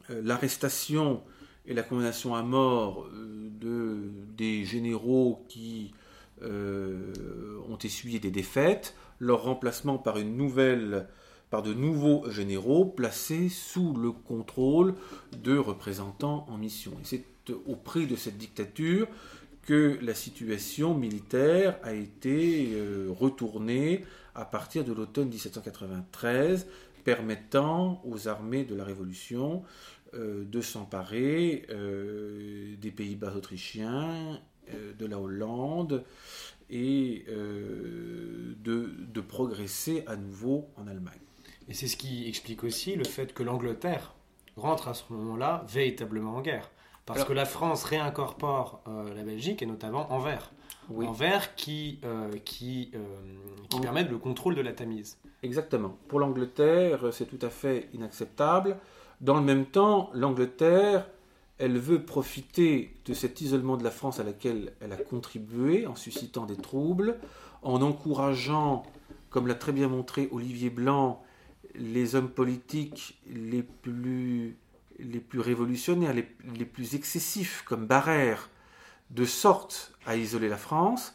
l'arrestation 0.10 1.24
et 1.66 1.74
la 1.74 1.84
condamnation 1.84 2.36
à 2.36 2.44
mort 2.44 3.10
de, 3.14 4.12
des 4.36 4.66
généraux 4.66 5.46
qui 5.50 5.94
ont 6.42 7.78
essuyé 7.82 8.20
des 8.20 8.30
défaites, 8.30 8.96
leur 9.20 9.44
remplacement 9.44 9.98
par 9.98 10.18
une 10.18 10.36
nouvelle 10.36 11.08
par 11.50 11.62
de 11.62 11.74
nouveaux 11.74 12.30
généraux 12.30 12.86
placés 12.86 13.50
sous 13.50 13.94
le 13.94 14.12
contrôle 14.12 14.96
de 15.44 15.58
représentants 15.58 16.46
en 16.50 16.58
mission. 16.58 16.92
Et 17.02 17.06
c'est 17.06 17.26
au 17.68 17.76
prix 17.76 18.08
de 18.08 18.16
cette 18.16 18.38
dictature 18.38 19.08
que 19.66 19.98
la 20.02 20.14
situation 20.14 20.94
militaire 20.94 21.78
a 21.84 21.94
été 21.94 22.72
euh, 22.74 23.08
retournée 23.10 24.06
à 24.36 24.46
partir 24.46 24.84
de 24.84 24.94
l'automne 24.94 25.30
1793, 25.30 26.68
permettant 27.04 28.02
aux 28.06 28.28
armées 28.28 28.64
de 28.64 28.76
la 28.76 28.84
Révolution 28.84 29.64
euh, 30.14 30.44
de 30.46 30.62
s'emparer 30.62 31.66
euh, 31.70 32.76
des 32.78 32.92
Pays-Bas 32.92 33.36
autrichiens, 33.36 34.40
de 34.98 35.06
la 35.06 35.20
Hollande 35.20 36.04
et 36.72 37.24
de, 37.28 38.90
de 39.14 39.22
progresser 39.22 40.04
à 40.08 40.16
nouveau 40.16 40.70
en 40.76 40.88
Allemagne. 40.88 41.20
Et 41.68 41.74
c'est 41.74 41.88
ce 41.88 41.98
qui 41.98 42.28
explique 42.28 42.64
aussi 42.64 42.96
le 42.96 43.04
fait 43.04 43.34
que 43.34 43.44
l'Angleterre 43.44 44.14
rentre 44.56 44.88
à 44.88 44.94
ce 44.94 45.04
moment-là 45.10 45.66
véritablement 45.68 46.36
en 46.36 46.42
guerre. 46.42 46.70
Parce 47.06 47.24
que 47.24 47.34
la 47.34 47.46
France 47.46 47.84
réincorpore 47.84 48.82
euh, 48.88 49.14
la 49.14 49.24
Belgique, 49.24 49.62
et 49.62 49.66
notamment 49.68 50.12
Anvers. 50.12 50.52
Oui. 50.90 51.06
Anvers 51.06 51.56
qui, 51.56 52.00
euh, 52.04 52.32
qui, 52.44 52.92
euh, 52.96 53.00
qui 53.70 53.80
permet 53.80 54.04
le 54.04 54.18
contrôle 54.18 54.56
de 54.56 54.62
la 54.62 54.74
Tamise. 54.74 55.18
Exactement. 55.44 55.98
Pour 56.08 56.20
l'Angleterre, 56.20 57.10
c'est 57.12 57.26
tout 57.26 57.44
à 57.46 57.50
fait 57.50 57.90
inacceptable. 57.94 58.78
Dans 59.22 59.36
le 59.36 59.42
même 59.42 59.66
temps, 59.66 60.10
l'Angleterre, 60.14 61.08
elle 61.60 61.78
veut 61.78 62.04
profiter 62.04 62.96
de 63.06 63.14
cet 63.14 63.42
isolement 63.42 63.78
de 63.78 63.84
la 63.84 63.92
France 63.92 64.20
à 64.20 64.24
laquelle 64.24 64.74
elle 64.82 64.92
a 64.92 64.98
contribué 64.98 65.86
en 65.86 65.96
suscitant 65.96 66.46
des 66.46 66.58
troubles, 66.58 67.20
en 67.62 67.82
encourageant, 67.82 68.84
comme 69.30 69.48
l'a 69.48 69.56
très 69.56 69.72
bien 69.72 69.88
montré 69.88 70.28
Olivier 70.32 70.70
Blanc, 70.70 71.24
les 71.78 72.16
hommes 72.16 72.30
politiques 72.30 73.22
les 73.28 73.64
plus, 73.64 74.58
révolutionnaires, 75.34 76.14
les, 76.14 76.66
plus 76.66 76.96
excessifs, 76.96 77.64
comme 77.66 77.86
Barrère, 77.86 78.50
de 79.12 79.26
sorte 79.26 79.94
à 80.06 80.16
isoler 80.16 80.50
la 80.50 80.58
France, 80.58 81.14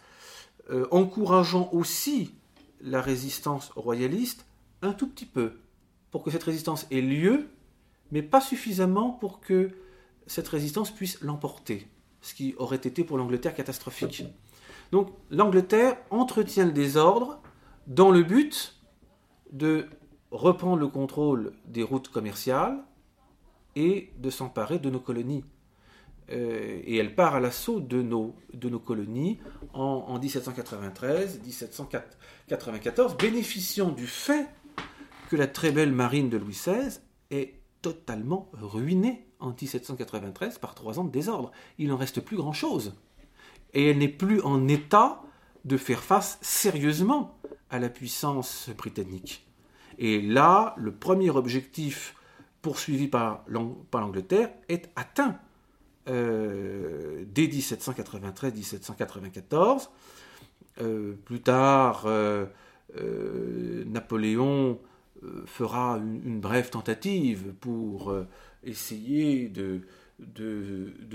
euh, 0.70 0.86
encourageant 0.90 1.68
aussi 1.72 2.34
la 2.80 3.00
résistance 3.00 3.70
royaliste 3.74 4.46
un 4.82 4.92
tout 4.92 5.08
petit 5.08 5.26
peu, 5.26 5.52
pour 6.10 6.22
que 6.22 6.30
cette 6.30 6.44
résistance 6.44 6.86
ait 6.90 7.00
lieu, 7.00 7.48
mais 8.10 8.22
pas 8.22 8.40
suffisamment 8.40 9.10
pour 9.10 9.40
que 9.40 9.70
cette 10.26 10.48
résistance 10.48 10.90
puisse 10.90 11.20
l'emporter, 11.20 11.86
ce 12.20 12.34
qui 12.34 12.54
aurait 12.58 12.76
été 12.76 13.04
pour 13.04 13.18
l'Angleterre 13.18 13.54
catastrophique. 13.54 14.24
Donc 14.92 15.10
l'Angleterre 15.30 15.96
entretient 16.10 16.64
le 16.64 16.72
désordre 16.72 17.40
dans 17.86 18.10
le 18.10 18.22
but 18.22 18.80
de 19.52 19.86
reprendre 20.30 20.78
le 20.78 20.88
contrôle 20.88 21.52
des 21.66 21.82
routes 21.82 22.08
commerciales 22.08 22.82
et 23.76 24.10
de 24.18 24.30
s'emparer 24.30 24.78
de 24.78 24.88
nos 24.90 25.00
colonies. 25.00 25.44
Euh, 26.30 26.80
et 26.84 26.96
elle 26.96 27.14
part 27.14 27.34
à 27.34 27.40
l'assaut 27.40 27.80
de 27.80 28.02
nos, 28.02 28.34
colonies 28.84 29.38
en, 29.72 29.82
en 29.82 30.20
1793-1794, 30.20 33.16
bénéficiant 33.16 33.90
du 33.90 34.06
fait 34.06 34.46
que 35.28 35.36
la 35.36 35.48
très 35.48 35.72
belle 35.72 35.92
marine 35.92 36.30
de 36.30 36.36
Louis 36.36 36.52
XVI 36.52 37.00
est 37.30 37.54
totalement 37.82 38.48
ruinée 38.52 39.26
en 39.40 39.50
1793 39.50 40.58
par 40.58 40.74
trois 40.74 40.98
ans 40.98 41.04
de 41.04 41.10
désordre. 41.10 41.50
Il 41.78 41.88
n'en 41.88 41.96
reste 41.96 42.20
plus 42.20 42.36
grand-chose. 42.36 42.94
Et 43.72 43.90
elle 43.90 43.98
n'est 43.98 44.08
plus 44.08 44.40
en 44.42 44.68
état 44.68 45.22
de 45.64 45.76
faire 45.76 46.02
face 46.02 46.38
sérieusement 46.42 47.38
à 47.70 47.78
la 47.78 47.88
puissance 47.88 48.68
britannique. 48.76 49.46
Et 50.00 50.20
là, 50.22 50.74
le 50.78 50.92
premier 50.92 51.30
objectif 51.30 52.16
poursuivi 52.62 53.06
par 53.06 53.44
l'Angleterre 53.46 54.50
est 54.68 54.90
atteint 54.96 55.38
euh, 56.08 57.22
dès 57.26 57.46
1793-1794. 57.46 59.90
Euh, 60.80 61.12
plus 61.24 61.42
tard, 61.42 62.04
euh, 62.06 62.46
Napoléon 63.86 64.80
fera 65.44 65.98
une, 65.98 66.40
brève 66.40 66.70
tentative 66.70 67.52
pour 67.60 68.14
essayer 68.64 69.50
de, 69.50 69.82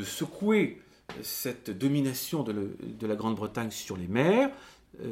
secouer 0.04 0.80
cette 1.24 1.76
domination 1.76 2.44
de 2.44 3.08
la 3.08 3.16
Grande-Bretagne 3.16 3.72
sur 3.72 3.98
les 3.98 4.08
mers. 4.08 4.52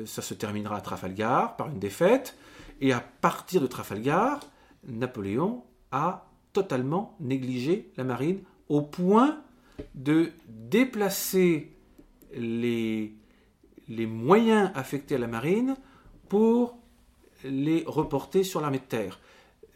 ça 0.05 0.21
se 0.21 0.35
terminera 0.35 0.77
à 0.77 0.81
Trafalgar 0.81 1.55
par 1.55 1.69
une 1.69 1.79
défaite. 1.79 2.37
Et 2.81 2.93
à 2.93 2.99
partir 2.99 3.61
de 3.61 3.67
Trafalgar, 3.67 4.39
Napoléon 4.87 5.63
a 5.91 6.29
totalement 6.51 7.15
négligé 7.19 7.91
la 7.97 8.03
marine 8.03 8.39
au 8.69 8.81
point 8.81 9.41
de 9.95 10.31
déplacer 10.47 11.71
les, 12.33 13.15
moyens 13.89 14.71
affectés 14.75 15.15
à 15.15 15.19
la 15.19 15.27
marine 15.27 15.75
pour 16.29 16.77
les 17.43 17.83
reporter 17.87 18.43
sur 18.43 18.61
l'armée 18.61 18.79
de 18.79 18.83
terre. 18.83 19.19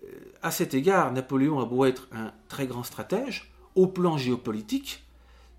Euh, 0.03 0.07
à 0.41 0.51
cet 0.51 0.73
égard, 0.73 1.11
Napoléon 1.11 1.59
a 1.59 1.65
beau 1.65 1.85
être 1.85 2.07
un 2.11 2.31
très 2.47 2.67
grand 2.67 2.83
stratège, 2.83 3.51
au 3.75 3.87
plan 3.87 4.17
géopolitique, 4.17 5.05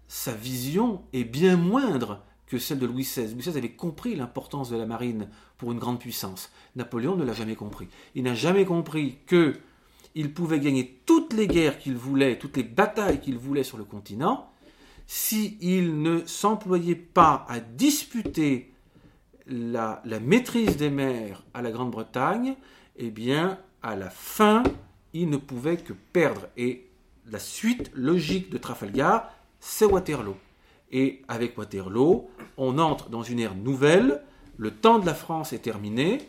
sa 0.09 0.33
vision 0.33 1.03
est 1.13 1.25
bien 1.25 1.57
moindre 1.57 2.23
que 2.49 2.59
celle 2.59 2.79
de 2.79 2.87
Louis 2.87 3.03
XVI. 3.03 3.33
Louis 3.33 3.43
XVI 3.43 3.59
avait 3.59 3.71
compris 3.71 4.17
l'importance 4.17 4.71
de 4.71 4.77
la 4.77 4.87
marine 4.87 5.29
pour 5.59 5.73
une 5.73 5.79
grande 5.79 6.01
puissance. 6.01 6.51
Napoléon 6.77 7.17
ne 7.17 7.25
l'a 7.25 7.35
jamais 7.35 7.57
compris. 7.57 7.89
Il 8.15 8.25
n'a 8.25 8.35
jamais 8.35 8.65
compris 8.65 9.19
que 9.27 9.55
il 10.15 10.33
pouvait 10.33 10.59
gagner 10.59 11.01
toutes 11.07 11.33
les 11.33 11.47
guerres 11.47 11.79
qu'il 11.79 11.97
voulait, 11.97 12.39
toutes 12.39 12.57
les 12.57 12.63
batailles 12.65 13.21
qu'il 13.21 13.39
voulait 13.39 13.63
sur 13.63 13.79
le 13.79 13.85
continent, 13.85 14.51
s'il 15.07 16.03
ne 16.03 16.27
s'employait 16.27 16.95
pas 16.95 17.47
à 17.49 17.61
disputer 17.61 18.73
la, 19.47 20.03
maîtrise 20.21 20.77
des 20.77 20.91
mers 20.91 21.45
à 21.55 21.63
la 21.63 21.71
Grande-Bretagne, 21.71 22.57
eh 22.97 23.11
bien, 23.11 23.59
à 23.83 23.97
la 23.97 24.11
fin, 24.11 24.63
il 25.13 25.31
ne 25.31 25.37
pouvait 25.37 25.77
que 25.77 25.93
perdre. 25.93 26.49
Et 26.57 26.89
la 27.31 27.39
suite 27.39 27.91
logique 27.95 28.51
de 28.51 28.59
Trafalgar, 28.59 29.31
c'est 29.61 29.87
Waterloo. 29.87 30.37
Et 30.91 31.23
avec 31.29 31.59
Waterloo, 31.59 32.29
on 32.57 32.79
entre 32.79 33.11
dans 33.11 33.23
une 33.23 33.41
ère 33.41 33.55
nouvelle. 33.55 34.23
Le 34.57 34.71
temps 34.71 34.99
de 34.99 35.07
la 35.07 35.15
France 35.15 35.53
est 35.53 35.59
terminé. 35.59 36.29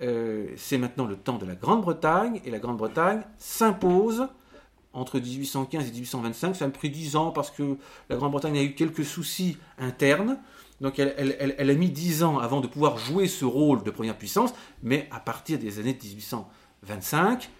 Euh, 0.00 0.48
c'est 0.56 0.78
maintenant 0.78 1.06
le 1.06 1.16
temps 1.16 1.38
de 1.38 1.46
la 1.46 1.54
Grande-Bretagne. 1.54 2.40
Et 2.44 2.50
la 2.50 2.58
Grande-Bretagne 2.58 3.22
s'impose 3.38 4.28
entre 4.92 5.18
1815 5.18 5.88
et 5.88 5.92
1825. 5.92 6.54
Ça 6.54 6.64
a 6.64 6.68
pris 6.68 6.90
10 6.90 7.16
ans 7.16 7.30
parce 7.30 7.50
que 7.50 7.76
la 8.08 8.16
Grande-Bretagne 8.16 8.58
a 8.58 8.62
eu 8.62 8.74
quelques 8.74 9.04
soucis 9.04 9.56
internes. 9.78 10.38
Donc 10.80 10.98
elle, 10.98 11.70
a 11.70 11.74
mis 11.74 11.90
10 11.90 12.24
ans 12.24 12.38
avant 12.38 12.60
de 12.60 12.66
pouvoir 12.66 12.98
jouer 12.98 13.28
ce 13.28 13.44
rôle 13.44 13.82
de 13.84 13.90
première 13.90 14.16
puissance. 14.16 14.52
Mais 14.82 15.08
à 15.10 15.20
partir 15.20 15.58
des 15.58 15.78
années 15.78 15.96
1825, 16.00 17.50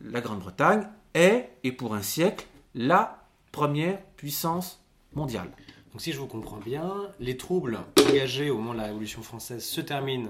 la 0.00 0.20
Grande-Bretagne 0.20 0.88
est, 1.14 1.50
et 1.62 1.72
pour 1.72 1.94
un 1.94 2.02
siècle, 2.02 2.46
la 2.74 3.24
première 3.52 4.00
puissance 4.16 4.83
mondiale. 5.14 5.50
Donc 5.92 6.00
si 6.00 6.12
je 6.12 6.18
vous 6.18 6.26
comprends 6.26 6.58
bien, 6.58 6.92
les 7.20 7.36
troubles 7.36 7.78
engagés 8.08 8.50
au 8.50 8.56
moment 8.56 8.72
de 8.72 8.78
la 8.78 8.86
Révolution 8.86 9.22
française 9.22 9.64
se 9.64 9.80
terminent 9.80 10.28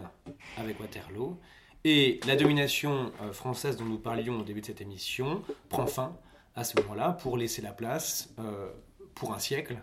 avec 0.59 0.79
Waterloo 0.79 1.39
et 1.85 2.21
la 2.27 2.37
domination 2.37 3.13
euh, 3.23 3.33
française 3.33 3.77
dont 3.77 3.85
nous 3.85 3.99
parlions 3.99 4.41
au 4.41 4.43
début 4.43 4.61
de 4.61 4.67
cette 4.67 4.81
émission 4.81 5.43
prend 5.69 5.87
fin 5.87 6.17
à 6.55 6.65
ce 6.65 6.79
moment-là 6.81 7.13
pour 7.13 7.37
laisser 7.37 7.63
la 7.63 7.73
place 7.73 8.31
euh, 8.39 8.69
pour 9.15 9.33
un 9.33 9.39
siècle 9.39 9.77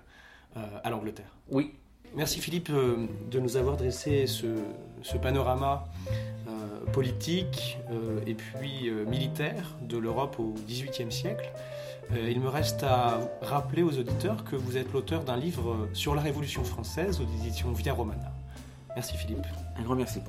euh, 0.55 0.59
à 0.83 0.89
l'Angleterre. 0.89 1.35
Oui. 1.49 1.73
Merci 2.15 2.41
Philippe 2.41 2.69
de 2.71 3.39
nous 3.39 3.55
avoir 3.55 3.77
dressé 3.77 4.27
ce, 4.27 4.47
ce 5.01 5.17
panorama 5.17 5.85
politique 6.91 7.77
et 8.27 8.33
puis 8.33 8.91
militaire 9.07 9.77
de 9.81 9.97
l'Europe 9.97 10.37
au 10.37 10.53
XVIIIe 10.67 11.09
siècle. 11.09 11.49
Euh, 12.13 12.29
il 12.29 12.39
me 12.39 12.49
reste 12.49 12.83
à 12.83 13.19
rappeler 13.41 13.83
aux 13.83 13.97
auditeurs 13.97 14.43
que 14.43 14.55
vous 14.55 14.77
êtes 14.77 14.91
l'auteur 14.91 15.23
d'un 15.23 15.37
livre 15.37 15.87
sur 15.93 16.15
la 16.15 16.21
Révolution 16.21 16.63
française 16.63 17.21
aux 17.21 17.45
éditions 17.45 17.71
Via 17.71 17.93
Romana. 17.93 18.31
Merci 18.95 19.17
Philippe. 19.17 19.45
Un 19.77 19.83
grand 19.83 19.95
merci. 19.95 20.19